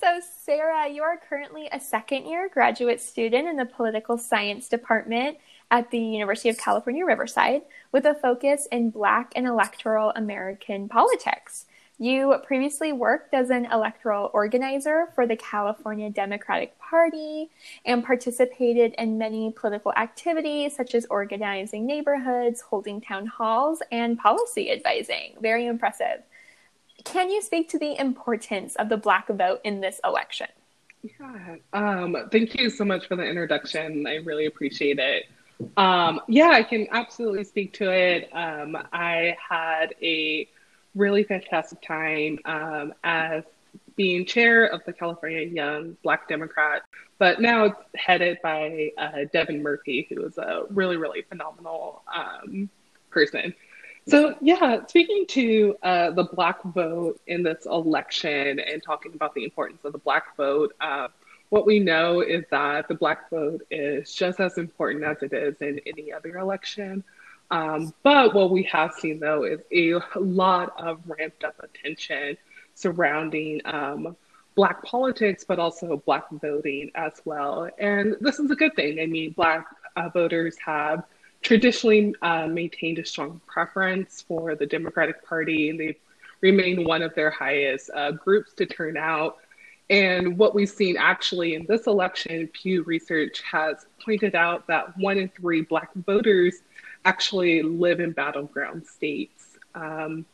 So, 0.01 0.21
Sarah, 0.45 0.89
you 0.89 1.03
are 1.03 1.19
currently 1.29 1.69
a 1.73 1.81
second 1.81 2.27
year 2.27 2.49
graduate 2.49 3.01
student 3.01 3.49
in 3.49 3.57
the 3.57 3.67
political 3.67 4.19
science 4.19 4.69
department 4.69 5.39
at 5.73 5.91
the 5.91 5.99
University 5.99 6.49
of 6.49 6.59
California, 6.59 7.05
Riverside, 7.05 7.63
with 7.91 8.05
a 8.05 8.15
focus 8.15 8.69
in 8.71 8.91
Black 8.91 9.33
and 9.35 9.49
electoral 9.49 10.13
American 10.15 10.89
politics. 10.89 11.67
You 11.99 12.35
previously 12.45 12.93
worked 12.93 13.33
as 13.33 13.49
an 13.49 13.67
electoral 13.73 14.31
organizer 14.35 15.07
for 15.15 15.27
the 15.27 15.37
California 15.37 16.11
Democratic 16.11 16.79
Party 16.79 17.49
and 17.87 18.05
participated 18.05 18.95
in 18.99 19.17
many 19.17 19.51
political 19.53 19.93
activities 19.97 20.77
such 20.77 20.95
as 20.95 21.07
organizing 21.09 21.87
neighborhoods, 21.87 22.61
holding 22.61 23.01
town 23.01 23.27
halls, 23.27 23.81
and 23.91 24.19
policy 24.19 24.71
advising. 24.71 25.37
Very 25.41 25.67
impressive. 25.67 26.23
Can 27.05 27.31
you 27.31 27.41
speak 27.41 27.71
to 27.71 27.79
the 27.79 27.99
importance 27.99 28.75
of 28.77 28.91
the 28.91 28.99
Black 28.99 29.29
vote 29.29 29.61
in 29.65 29.81
this 29.81 29.99
election? 30.05 30.49
Yeah, 31.03 31.57
um, 31.73 32.17
thank 32.31 32.61
you 32.61 32.69
so 32.69 32.85
much 32.85 33.07
for 33.07 33.17
the 33.17 33.25
introduction. 33.25 34.07
I 34.07 34.17
really 34.17 34.47
appreciate 34.47 34.99
it. 34.99 35.25
Um, 35.79 36.21
yeah, 36.29 36.51
I 36.51 36.63
can 36.63 36.87
absolutely 36.91 37.45
speak 37.45 37.73
to 37.75 37.91
it. 37.91 38.29
Um, 38.35 38.77
I 38.93 39.37
had 39.49 39.95
a 40.03 40.49
really 40.97 41.23
fantastic 41.23 41.81
time 41.83 42.39
um, 42.45 42.95
as 43.05 43.45
being 43.95 44.27
chair 44.27 44.67
of 44.67 44.83
the 44.85 44.93
California 44.93 45.43
Young 45.43 45.97
Black 46.03 46.29
Democrat, 46.29 46.83
but 47.19 47.41
now 47.41 47.65
it's 47.65 47.81
headed 47.95 48.39
by 48.43 48.91
uh, 48.99 49.25
Devin 49.33 49.63
Murphy, 49.63 50.07
who 50.11 50.25
is 50.25 50.39
a 50.39 50.65
really, 50.71 50.97
really 50.97 51.23
phenomenal 51.23 52.03
um, 52.15 52.69
person. 53.11 53.55
So, 54.09 54.37
yeah, 54.41 54.87
speaking 54.87 55.27
to 55.29 55.77
uh, 55.83 56.11
the 56.13 56.25
Black 56.25 56.63
vote 56.63 57.21
in 57.27 57.43
this 57.43 57.67
election 57.67 58.61
and 58.61 58.83
talking 58.83 59.13
about 59.15 59.35
the 59.35 59.45
importance 59.45 59.85
of 59.85 59.93
the 59.93 59.99
Black 59.99 60.37
vote, 60.37 60.75
uh, 60.81 61.09
what 61.49 61.67
we 61.67 61.79
know 61.79 62.21
is 62.21 62.45
that 62.51 62.87
the 62.89 62.95
Black 62.95 63.31
vote 63.31 63.63
is 63.71 64.15
just 64.15 64.41
as 64.41 64.59
important 64.59 65.05
as 65.05 65.23
it 65.23 65.33
is 65.33 65.57
in 65.61 65.81
any 65.87 66.13
other 66.13 66.39
election. 66.39 67.03
Um, 67.51 67.95
but 68.03 68.35
what 68.35 68.51
we 68.51 68.65
have 68.65 68.93
seen 68.95 69.21
though 69.21 69.45
is 69.45 69.61
a 69.73 70.01
lot 70.19 70.75
of 70.79 71.01
ramped 71.07 71.45
up 71.45 71.55
attention 71.63 72.37
surrounding 72.75 73.61
um, 73.65 74.17
Black 74.55 74.83
politics, 74.83 75.45
but 75.47 75.59
also 75.59 76.03
Black 76.07 76.25
voting 76.31 76.91
as 76.95 77.21
well. 77.25 77.69
And 77.79 78.17
this 78.21 78.39
is 78.39 78.51
a 78.51 78.57
good 78.57 78.75
thing. 78.75 78.99
I 79.01 79.07
mean, 79.07 79.33
Black 79.33 79.67
uh, 79.97 80.09
voters 80.09 80.57
have 80.65 81.05
traditionally 81.43 82.15
uh, 82.23 82.47
maintained 82.47 82.99
a 82.99 83.05
strong 83.05 83.41
preference 83.47 84.23
for 84.27 84.55
the 84.55 84.67
Democratic 84.67 85.25
Party, 85.25 85.71
and 85.71 85.79
they've 85.79 85.97
remained 86.41 86.87
one 86.87 87.03
of 87.03 87.15
their 87.15 87.31
highest 87.31 87.91
uh, 87.95 88.13
groups 88.13 88.53
to 88.55 88.67
turn 88.67 88.97
out. 88.97 89.37
And 89.89 90.37
what 90.37 90.55
we've 90.55 90.69
seen 90.69 90.97
actually 90.97 91.55
in 91.55 91.67
this 91.67 91.87
election, 91.87 92.49
Pew 92.49 92.83
Research 92.83 93.43
has 93.43 93.87
pointed 94.05 94.35
out 94.35 94.67
that 94.67 94.97
one 94.99 95.19
in 95.19 95.29
three 95.29 95.63
Black 95.63 95.91
voters 95.95 96.63
actually 97.07 97.63
live 97.63 98.01
in 98.01 98.11
battleground 98.11 98.85
states. 98.85 99.57
Um, 99.75 100.27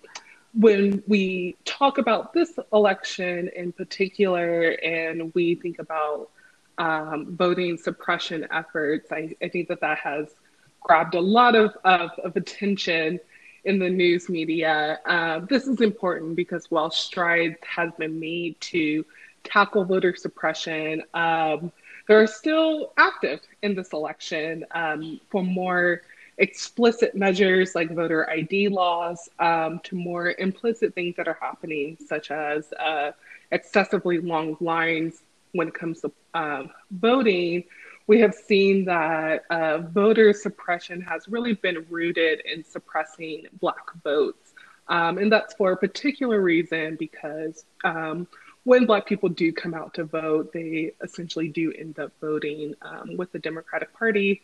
when 0.54 1.02
we 1.06 1.56
talk 1.64 1.98
about 1.98 2.32
this 2.32 2.58
election 2.72 3.50
in 3.54 3.72
particular 3.72 4.70
and 4.82 5.32
we 5.34 5.54
think 5.54 5.78
about 5.78 6.30
um, 6.78 7.36
voting 7.36 7.76
suppression 7.76 8.46
efforts, 8.50 9.12
I, 9.12 9.34
I, 9.42 9.48
think 9.48 9.68
that 9.68 9.80
that 9.80 9.98
has 9.98 10.34
grabbed 10.80 11.14
a 11.14 11.20
lot 11.20 11.54
of, 11.54 11.76
of, 11.84 12.10
of 12.24 12.34
attention 12.36 13.20
in 13.64 13.78
the 13.78 13.88
news 13.88 14.28
media. 14.28 14.98
Uh, 15.04 15.40
this 15.40 15.66
is 15.66 15.80
important 15.80 16.34
because 16.34 16.70
while 16.70 16.90
strides 16.90 17.56
has 17.62 17.90
been 17.98 18.18
made 18.18 18.58
to 18.62 19.04
tackle 19.44 19.84
voter 19.84 20.16
suppression, 20.16 21.02
um, 21.12 21.70
they're 22.08 22.26
still 22.26 22.92
active 22.96 23.40
in 23.62 23.74
this 23.74 23.92
election 23.92 24.64
um, 24.72 25.20
for 25.30 25.42
more 25.42 26.02
explicit 26.38 27.14
measures 27.14 27.74
like 27.74 27.90
voter 27.94 28.28
ID 28.30 28.68
laws 28.68 29.28
um, 29.38 29.80
to 29.84 29.96
more 29.96 30.34
implicit 30.38 30.94
things 30.94 31.16
that 31.16 31.28
are 31.28 31.38
happening, 31.40 31.96
such 32.06 32.30
as 32.30 32.72
uh, 32.74 33.12
excessively 33.50 34.18
long 34.18 34.56
lines 34.60 35.22
when 35.52 35.68
it 35.68 35.74
comes 35.74 36.00
to 36.00 36.12
uh, 36.34 36.64
voting. 36.90 37.64
We 38.06 38.20
have 38.20 38.34
seen 38.34 38.84
that 38.86 39.44
uh, 39.50 39.78
voter 39.78 40.32
suppression 40.32 41.00
has 41.02 41.28
really 41.28 41.54
been 41.54 41.86
rooted 41.88 42.40
in 42.40 42.64
suppressing 42.64 43.46
Black 43.60 43.92
votes. 44.02 44.52
Um, 44.88 45.18
and 45.18 45.30
that's 45.30 45.54
for 45.54 45.72
a 45.72 45.76
particular 45.76 46.40
reason 46.40 46.96
because 46.96 47.64
um, 47.84 48.26
when 48.64 48.86
Black 48.86 49.06
people 49.06 49.28
do 49.28 49.52
come 49.52 49.74
out 49.74 49.94
to 49.94 50.04
vote, 50.04 50.52
they 50.52 50.92
essentially 51.02 51.48
do 51.48 51.72
end 51.72 51.98
up 51.98 52.12
voting 52.20 52.74
um, 52.82 53.16
with 53.16 53.30
the 53.32 53.38
Democratic 53.38 53.92
Party. 53.94 54.42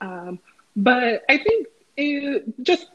Um, 0.00 0.38
but 0.76 1.22
I 1.28 1.38
think 1.38 1.68
it, 1.96 2.44
just 2.62 2.86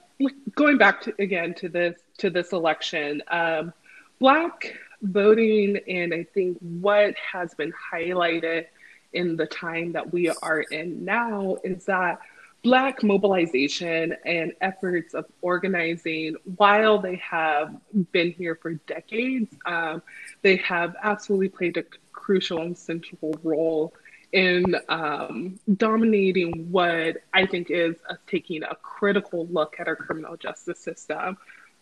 going 0.56 0.78
back 0.78 1.02
to 1.02 1.16
again 1.20 1.54
to 1.56 1.70
this 1.70 2.00
to 2.20 2.30
this 2.30 2.52
election, 2.52 3.24
um, 3.30 3.74
Black 4.20 4.76
voting, 5.02 5.80
and 5.88 6.14
I 6.14 6.24
think 6.24 6.58
what 6.60 7.16
has 7.16 7.56
been 7.56 7.74
highlighted 7.92 8.68
in 9.14 9.36
the 9.36 9.48
time 9.48 9.94
that 9.94 10.14
we 10.14 10.30
are 10.30 10.62
in 10.62 11.04
now 11.04 11.58
is 11.64 11.86
that 11.86 12.20
Black 12.64 13.02
mobilization 13.02 14.16
and 14.24 14.54
efforts 14.62 15.16
of 15.16 15.26
organizing, 15.42 16.36
while 16.58 17.00
they 17.00 17.16
have 17.16 17.76
been 18.12 18.32
here 18.32 18.56
for 18.62 18.74
decades, 18.74 19.52
um, 19.66 20.04
they 20.44 20.58
have 20.58 20.96
absolutely 21.02 21.50
played 21.50 21.78
a 21.78 21.84
crucial 22.12 22.62
and 22.62 22.78
central 22.78 23.34
role 23.42 23.92
in 24.32 24.76
um, 24.90 25.60
dominating 25.78 26.72
what 26.72 27.18
I 27.34 27.46
think 27.46 27.70
is 27.70 27.96
taking 28.28 28.64
a 28.64 28.76
critical 28.76 29.48
look 29.48 29.76
at 29.80 29.88
our 29.88 29.96
criminal 29.96 30.38
justice 30.38 30.80
system. 30.80 31.38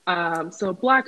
Um, 0.07 0.51
so, 0.51 0.73
Black 0.73 1.05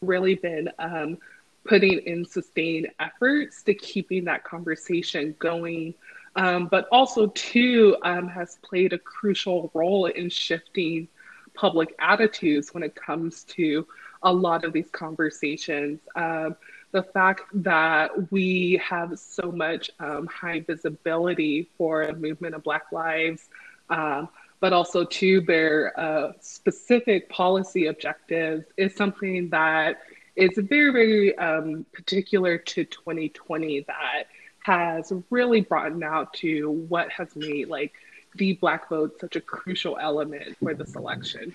really 0.00 0.34
been 0.34 0.68
um, 0.78 1.18
putting 1.64 1.98
in 2.00 2.24
sustained 2.24 2.88
efforts 3.00 3.62
to 3.62 3.74
keeping 3.74 4.24
that 4.24 4.44
conversation 4.44 5.34
going, 5.38 5.94
um, 6.36 6.66
but 6.66 6.88
also 6.90 7.28
too 7.28 7.96
um, 8.02 8.28
has 8.28 8.58
played 8.62 8.92
a 8.92 8.98
crucial 8.98 9.70
role 9.74 10.06
in 10.06 10.28
shifting 10.28 11.08
public 11.54 11.94
attitudes 11.98 12.72
when 12.72 12.82
it 12.82 12.94
comes 12.94 13.44
to 13.44 13.86
a 14.22 14.32
lot 14.32 14.64
of 14.64 14.72
these 14.72 14.90
conversations. 14.90 16.00
Um, 16.14 16.56
the 16.92 17.02
fact 17.02 17.42
that 17.54 18.30
we 18.30 18.80
have 18.84 19.18
so 19.18 19.50
much 19.50 19.90
um, 19.98 20.26
high 20.26 20.60
visibility 20.60 21.68
for 21.76 22.02
a 22.02 22.14
movement 22.14 22.54
of 22.54 22.62
Black 22.62 22.92
lives, 22.92 23.48
um, 23.88 24.28
but 24.60 24.72
also 24.72 25.04
to 25.04 25.40
their 25.40 25.98
uh, 25.98 26.32
specific 26.40 27.28
policy 27.30 27.86
objectives 27.86 28.64
is 28.76 28.94
something 28.94 29.48
that 29.48 30.00
is 30.36 30.50
very, 30.56 30.92
very 30.92 31.38
um, 31.38 31.84
particular 31.92 32.58
to 32.58 32.84
2020 32.84 33.80
that 33.88 34.24
has 34.60 35.12
really 35.30 35.62
brought 35.62 36.00
out 36.02 36.32
to 36.34 36.70
what 36.88 37.10
has 37.10 37.34
made 37.34 37.68
like 37.68 37.92
the 38.36 38.54
Black 38.54 38.88
vote 38.88 39.18
such 39.20 39.36
a 39.36 39.40
crucial 39.40 39.98
element 39.98 40.56
for 40.58 40.74
this 40.74 40.94
election. 40.94 41.52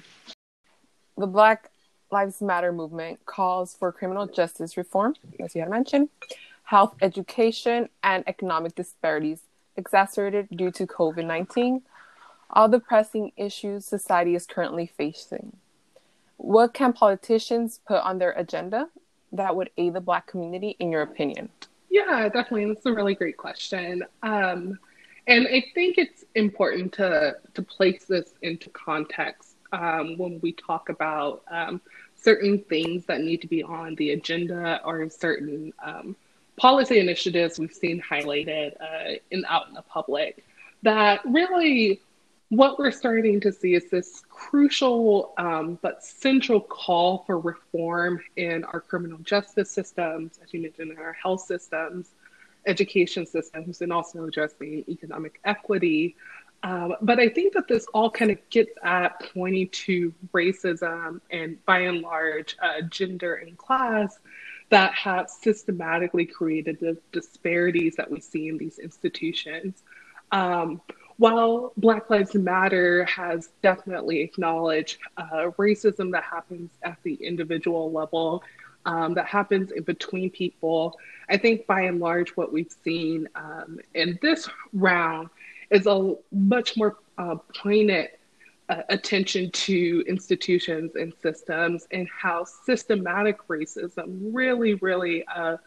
The 1.17 1.27
Black 1.27 1.71
Lives 2.11 2.41
Matter 2.41 2.71
movement 2.71 3.25
calls 3.25 3.73
for 3.73 3.91
criminal 3.91 4.27
justice 4.27 4.77
reform, 4.77 5.15
as 5.39 5.55
you 5.55 5.61
had 5.61 5.69
mentioned, 5.69 6.09
health 6.63 6.95
education, 7.01 7.89
and 8.03 8.23
economic 8.27 8.75
disparities 8.75 9.41
exacerbated 9.75 10.47
due 10.55 10.71
to 10.71 10.87
COVID 10.87 11.25
19, 11.25 11.81
all 12.49 12.67
the 12.67 12.79
pressing 12.79 13.31
issues 13.37 13.85
society 13.85 14.35
is 14.35 14.45
currently 14.45 14.85
facing. 14.85 15.57
What 16.37 16.73
can 16.73 16.93
politicians 16.93 17.79
put 17.87 18.01
on 18.03 18.19
their 18.19 18.31
agenda 18.31 18.89
that 19.31 19.55
would 19.55 19.69
aid 19.77 19.93
the 19.93 20.01
Black 20.01 20.27
community, 20.27 20.75
in 20.79 20.91
your 20.91 21.01
opinion? 21.01 21.49
Yeah, 21.89 22.29
definitely. 22.29 22.65
That's 22.65 22.85
a 22.85 22.93
really 22.93 23.15
great 23.15 23.37
question. 23.37 24.03
Um, 24.23 24.79
and 25.27 25.47
I 25.47 25.65
think 25.73 25.97
it's 25.97 26.23
important 26.35 26.93
to, 26.93 27.37
to 27.53 27.61
place 27.61 28.05
this 28.05 28.33
into 28.41 28.69
context 28.69 29.46
um, 29.71 30.17
when 30.17 30.39
we 30.41 30.51
talk 30.53 30.89
about 30.89 31.43
um, 31.49 31.81
certain 32.15 32.59
things 32.59 33.05
that 33.05 33.21
need 33.21 33.41
to 33.41 33.47
be 33.47 33.63
on 33.63 33.95
the 33.95 34.11
agenda 34.11 34.81
or 34.85 35.09
certain 35.09 35.73
um, 35.83 36.15
policy 36.55 36.99
initiatives 36.99 37.59
we've 37.59 37.73
seen 37.73 38.01
highlighted 38.01 38.73
uh, 38.81 39.17
in 39.31 39.45
out 39.45 39.67
in 39.67 39.73
the 39.73 39.81
public 39.83 40.43
that 40.83 41.21
really 41.25 42.01
what 42.49 42.79
we're 42.79 42.91
starting 42.91 43.41
to 43.41 43.51
see 43.51 43.73
is 43.73 43.89
this 43.89 44.23
crucial 44.29 45.33
um, 45.37 45.77
but 45.81 46.03
central 46.03 46.61
call 46.61 47.23
for 47.25 47.39
reform 47.39 48.21
in 48.37 48.63
our 48.65 48.79
criminal 48.79 49.17
justice 49.19 49.69
systems, 49.69 50.39
as 50.41 50.53
you 50.53 50.61
mentioned, 50.61 50.91
in 50.91 50.97
our 50.97 51.11
health 51.11 51.41
systems, 51.41 52.11
education 52.65 53.25
systems, 53.25 53.81
and 53.81 53.91
also 53.91 54.23
addressing 54.25 54.85
economic 54.87 55.39
equity. 55.43 56.15
Um, 56.63 56.95
but 57.01 57.19
I 57.19 57.29
think 57.29 57.53
that 57.53 57.67
this 57.67 57.85
all 57.93 58.09
kind 58.09 58.31
of 58.31 58.37
gets 58.49 58.71
at 58.83 59.21
pointing 59.33 59.69
to 59.69 60.13
racism 60.33 61.21
and, 61.29 61.63
by 61.65 61.79
and 61.81 62.01
large, 62.01 62.57
uh, 62.61 62.81
gender 62.89 63.35
and 63.35 63.57
class 63.57 64.19
that 64.69 64.93
have 64.93 65.29
systematically 65.29 66.25
created 66.25 66.79
the 66.79 66.97
disparities 67.11 67.95
that 67.95 68.09
we 68.09 68.19
see 68.19 68.49
in 68.49 68.57
these 68.57 68.79
institutions. 68.79 69.83
Um, 70.31 70.81
while 71.17 71.73
Black 71.77 72.09
Lives 72.09 72.35
Matter 72.35 73.05
has 73.05 73.49
definitely 73.61 74.21
acknowledged 74.21 74.97
uh, 75.17 75.51
racism 75.57 76.11
that 76.11 76.23
happens 76.23 76.69
at 76.83 76.97
the 77.03 77.15
individual 77.15 77.91
level, 77.91 78.43
um, 78.85 79.13
that 79.15 79.25
happens 79.25 79.71
in 79.71 79.83
between 79.83 80.29
people, 80.29 80.97
I 81.29 81.37
think 81.37 81.65
by 81.67 81.81
and 81.81 81.99
large, 81.99 82.29
what 82.31 82.53
we've 82.53 82.73
seen 82.83 83.27
um, 83.35 83.79
in 83.93 84.17
this 84.21 84.47
round 84.73 85.29
is 85.69 85.85
a 85.85 86.15
much 86.31 86.77
more 86.77 86.97
uh, 87.17 87.35
poignant 87.61 88.09
uh, 88.69 88.81
attention 88.89 89.49
to 89.51 90.03
institutions 90.07 90.95
and 90.95 91.13
systems 91.21 91.87
and 91.91 92.07
how 92.09 92.43
systematic 92.43 93.37
racism 93.47 94.29
really, 94.33 94.75
really 94.75 95.25
uh, 95.27 95.57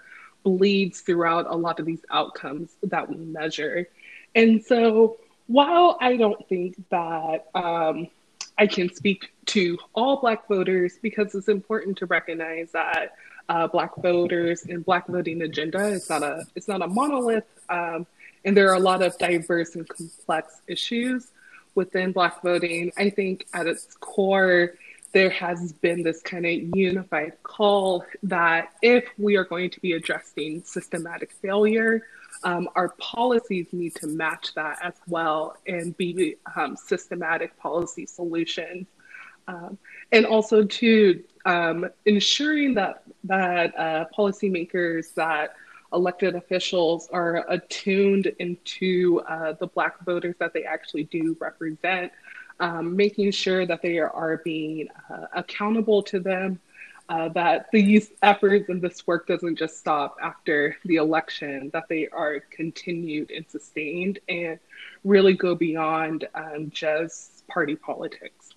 bleeds 0.42 1.00
throughout 1.00 1.46
a 1.48 1.54
lot 1.54 1.80
of 1.80 1.86
these 1.86 2.04
outcomes 2.10 2.70
that 2.82 3.08
we 3.08 3.16
measure. 3.16 3.88
And 4.34 4.64
so, 4.64 5.18
while 5.46 5.98
I 6.00 6.16
don't 6.16 6.46
think 6.48 6.76
that 6.90 7.46
um, 7.54 8.08
I 8.56 8.66
can 8.66 8.92
speak 8.92 9.32
to 9.46 9.78
all 9.94 10.20
Black 10.20 10.46
voters, 10.46 10.98
because 11.00 11.34
it's 11.34 11.48
important 11.48 11.98
to 11.98 12.06
recognize 12.06 12.70
that 12.72 13.14
uh, 13.48 13.66
Black 13.66 13.96
voters 13.96 14.62
and 14.62 14.84
Black 14.84 15.08
voting 15.08 15.42
agenda 15.42 15.84
is 15.86 16.08
not 16.08 16.22
a 16.22 16.44
it's 16.54 16.68
not 16.68 16.82
a 16.82 16.86
monolith. 16.86 17.44
Um, 17.68 18.06
and 18.44 18.56
there 18.56 18.70
are 18.70 18.74
a 18.74 18.80
lot 18.80 19.02
of 19.02 19.16
diverse 19.18 19.74
and 19.74 19.88
complex 19.88 20.60
issues 20.66 21.28
within 21.74 22.12
Black 22.12 22.42
voting. 22.42 22.92
I 22.96 23.10
think 23.10 23.46
at 23.52 23.66
its 23.66 23.94
core, 24.00 24.74
there 25.12 25.30
has 25.30 25.72
been 25.72 26.02
this 26.02 26.20
kind 26.22 26.46
of 26.46 26.76
unified 26.76 27.32
call 27.42 28.04
that 28.22 28.70
if 28.82 29.04
we 29.18 29.36
are 29.36 29.44
going 29.44 29.70
to 29.70 29.80
be 29.80 29.92
addressing 29.92 30.62
systematic 30.64 31.32
failure, 31.42 32.02
um, 32.44 32.68
our 32.74 32.90
policies 32.90 33.66
need 33.72 33.94
to 33.96 34.06
match 34.06 34.54
that 34.54 34.78
as 34.82 34.94
well 35.06 35.56
and 35.66 35.96
be 35.96 36.36
um, 36.56 36.76
systematic 36.76 37.56
policy 37.58 38.06
solutions. 38.06 38.86
Um, 39.48 39.78
and 40.12 40.24
also 40.26 40.64
to 40.64 41.24
um, 41.44 41.90
ensuring 42.04 42.74
that 42.74 43.02
that 43.24 43.76
uh, 43.78 44.04
policymakers 44.16 45.12
that 45.14 45.54
elected 45.92 46.34
officials 46.34 47.08
are 47.12 47.44
attuned 47.48 48.26
into 48.38 49.20
uh, 49.28 49.52
the 49.54 49.66
Black 49.66 50.04
voters 50.04 50.36
that 50.38 50.52
they 50.52 50.64
actually 50.64 51.04
do 51.04 51.36
represent, 51.40 52.12
um, 52.60 52.96
making 52.96 53.30
sure 53.30 53.66
that 53.66 53.82
they 53.82 53.98
are, 53.98 54.40
being 54.44 54.88
uh, 55.10 55.26
accountable 55.34 56.02
to 56.02 56.20
them, 56.20 56.60
uh, 57.08 57.28
that 57.30 57.66
these 57.72 58.10
efforts 58.22 58.68
and 58.68 58.80
this 58.80 59.04
work 59.06 59.26
doesn't 59.26 59.58
just 59.58 59.78
stop 59.78 60.16
after 60.22 60.76
the 60.84 60.96
election, 60.96 61.68
that 61.72 61.88
they 61.88 62.06
are 62.08 62.40
continued 62.50 63.30
and 63.32 63.44
sustained 63.48 64.20
and 64.28 64.60
really 65.02 65.34
go 65.34 65.54
beyond 65.54 66.28
um, 66.34 66.70
just 66.70 67.46
party 67.48 67.74
politics. 67.74 68.50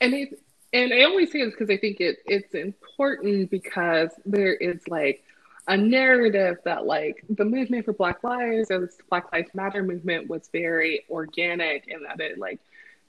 And 0.00 0.14
it, 0.14 0.40
and 0.72 0.92
I 0.92 1.02
always 1.02 1.30
say 1.30 1.44
this 1.44 1.52
because 1.52 1.70
I 1.70 1.76
think 1.76 2.00
it, 2.00 2.18
it's 2.24 2.54
important 2.54 3.50
because 3.50 4.10
there 4.24 4.54
is 4.54 4.80
like 4.88 5.22
a 5.68 5.76
narrative 5.76 6.58
that 6.64 6.86
like 6.86 7.24
the 7.28 7.44
movement 7.44 7.84
for 7.84 7.92
Black 7.92 8.22
Lives 8.22 8.70
or 8.70 8.80
the 8.80 8.90
Black 9.10 9.32
Lives 9.32 9.50
Matter 9.54 9.82
movement 9.82 10.28
was 10.28 10.48
very 10.52 11.04
organic 11.10 11.88
and 11.88 12.04
that 12.04 12.20
it 12.20 12.38
like 12.38 12.60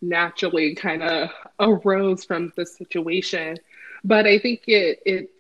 naturally 0.01 0.75
kind 0.75 1.03
of 1.03 1.29
arose 1.59 2.23
from 2.23 2.51
the 2.55 2.65
situation. 2.65 3.57
But 4.03 4.25
I 4.25 4.39
think 4.39 4.63
it 4.67 5.01
it's 5.05 5.31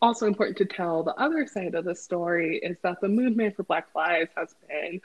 also 0.00 0.26
important 0.26 0.56
to 0.58 0.64
tell 0.64 1.02
the 1.02 1.14
other 1.14 1.46
side 1.46 1.74
of 1.74 1.84
the 1.84 1.94
story 1.94 2.58
is 2.58 2.76
that 2.82 3.00
the 3.00 3.08
movement 3.08 3.56
for 3.56 3.62
Black 3.64 3.88
Lives 3.94 4.30
has 4.36 4.54
been 4.68 5.00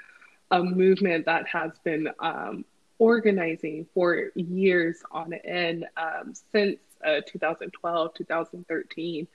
a 0.52 0.64
movement 0.64 1.26
that 1.26 1.48
has 1.48 1.72
been 1.84 2.10
um, 2.20 2.64
organizing 3.00 3.86
for 3.94 4.30
years 4.36 5.04
on 5.12 5.34
end 5.34 5.86
um, 5.98 6.34
since 6.52 6.80
uh, 7.06 7.22
2012, 7.28 8.14
2013. 8.14 9.28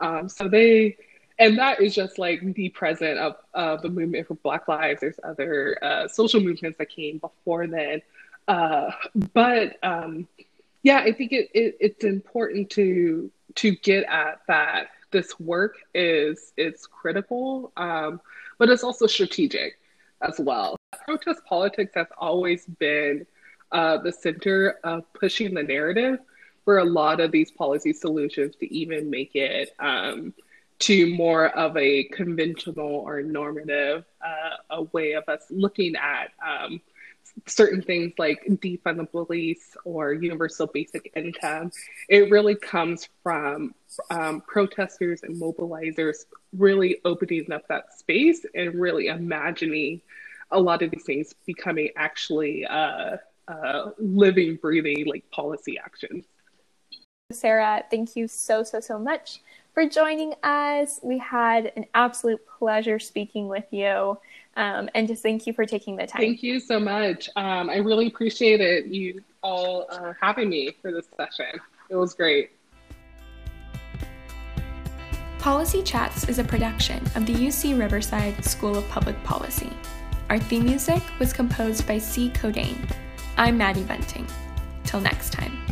Um, 0.00 0.28
so 0.28 0.48
they 0.48 0.96
and 1.38 1.58
that 1.58 1.80
is 1.80 1.94
just 1.94 2.18
like 2.18 2.40
the 2.54 2.68
present 2.70 3.18
of 3.18 3.36
uh, 3.54 3.76
the 3.76 3.88
movement 3.88 4.26
for 4.26 4.34
Black 4.34 4.68
Lives. 4.68 5.00
There's 5.00 5.20
other 5.22 5.78
uh, 5.82 6.08
social 6.08 6.40
movements 6.40 6.78
that 6.78 6.88
came 6.88 7.18
before 7.18 7.66
then, 7.66 8.02
uh, 8.48 8.90
but 9.34 9.76
um, 9.82 10.26
yeah, 10.82 10.98
I 10.98 11.12
think 11.12 11.32
it, 11.32 11.50
it, 11.52 11.76
it's 11.80 12.04
important 12.04 12.70
to 12.70 13.30
to 13.56 13.74
get 13.76 14.04
at 14.04 14.40
that. 14.48 14.88
This 15.10 15.38
work 15.38 15.76
is 15.94 16.52
is 16.56 16.86
critical, 16.86 17.72
um, 17.76 18.20
but 18.58 18.68
it's 18.68 18.84
also 18.84 19.06
strategic 19.06 19.78
as 20.22 20.38
well. 20.38 20.76
Protest 21.04 21.44
politics 21.44 21.92
has 21.94 22.06
always 22.18 22.66
been 22.66 23.26
uh, 23.72 23.98
the 23.98 24.12
center 24.12 24.78
of 24.84 25.04
pushing 25.12 25.54
the 25.54 25.62
narrative 25.62 26.18
for 26.64 26.78
a 26.78 26.84
lot 26.84 27.20
of 27.20 27.30
these 27.30 27.50
policy 27.50 27.92
solutions 27.92 28.56
to 28.56 28.72
even 28.74 29.10
make 29.10 29.34
it 29.34 29.74
um, 29.78 30.34
to 30.78 31.14
more 31.14 31.48
of 31.56 31.76
a 31.76 32.04
conventional 32.04 32.86
or 32.86 33.22
normative 33.22 34.04
uh, 34.20 34.56
a 34.70 34.82
way 34.92 35.12
of 35.12 35.28
us 35.28 35.44
looking 35.50 35.96
at 35.96 36.32
um, 36.46 36.80
certain 37.46 37.82
things 37.82 38.12
like 38.18 38.42
defund 38.46 38.96
the 38.96 39.04
police 39.04 39.76
or 39.84 40.12
universal 40.12 40.66
basic 40.66 41.12
income. 41.14 41.70
It 42.08 42.30
really 42.30 42.54
comes 42.54 43.08
from 43.22 43.74
um, 44.10 44.42
protesters 44.42 45.22
and 45.22 45.40
mobilizers 45.40 46.24
really 46.56 46.98
opening 47.04 47.50
up 47.52 47.68
that 47.68 47.98
space 47.98 48.44
and 48.54 48.74
really 48.74 49.08
imagining 49.08 50.00
a 50.50 50.60
lot 50.60 50.82
of 50.82 50.90
these 50.90 51.04
things 51.04 51.34
becoming 51.44 51.90
actually 51.96 52.64
uh, 52.66 53.16
uh, 53.48 53.90
living, 53.98 54.56
breathing 54.56 55.06
like 55.06 55.28
policy 55.30 55.78
actions. 55.78 56.24
Sarah, 57.32 57.82
thank 57.90 58.14
you 58.14 58.28
so, 58.28 58.62
so, 58.62 58.78
so 58.78 58.98
much 58.98 59.40
for 59.76 59.86
joining 59.86 60.32
us. 60.42 61.00
We 61.02 61.18
had 61.18 61.70
an 61.76 61.84
absolute 61.94 62.40
pleasure 62.58 62.98
speaking 62.98 63.46
with 63.46 63.66
you. 63.70 64.18
Um, 64.56 64.88
and 64.94 65.06
just 65.06 65.22
thank 65.22 65.46
you 65.46 65.52
for 65.52 65.66
taking 65.66 65.96
the 65.96 66.06
time. 66.06 66.22
Thank 66.22 66.42
you 66.42 66.60
so 66.60 66.80
much. 66.80 67.28
Um, 67.36 67.68
I 67.68 67.76
really 67.76 68.06
appreciate 68.06 68.62
it, 68.62 68.86
you 68.86 69.22
all 69.42 69.86
uh, 69.90 70.14
having 70.18 70.48
me 70.48 70.74
for 70.80 70.92
this 70.92 71.06
session. 71.14 71.60
It 71.90 71.96
was 71.96 72.14
great. 72.14 72.52
Policy 75.40 75.82
Chats 75.82 76.26
is 76.26 76.38
a 76.38 76.44
production 76.44 77.04
of 77.14 77.26
the 77.26 77.34
UC 77.34 77.78
Riverside 77.78 78.42
School 78.42 78.78
of 78.78 78.88
Public 78.88 79.22
Policy. 79.24 79.70
Our 80.30 80.38
theme 80.38 80.64
music 80.64 81.02
was 81.18 81.34
composed 81.34 81.86
by 81.86 81.98
C. 81.98 82.30
Codain. 82.30 82.78
I'm 83.36 83.58
Maddie 83.58 83.84
Bunting. 83.84 84.26
Till 84.84 85.00
next 85.00 85.34
time. 85.34 85.65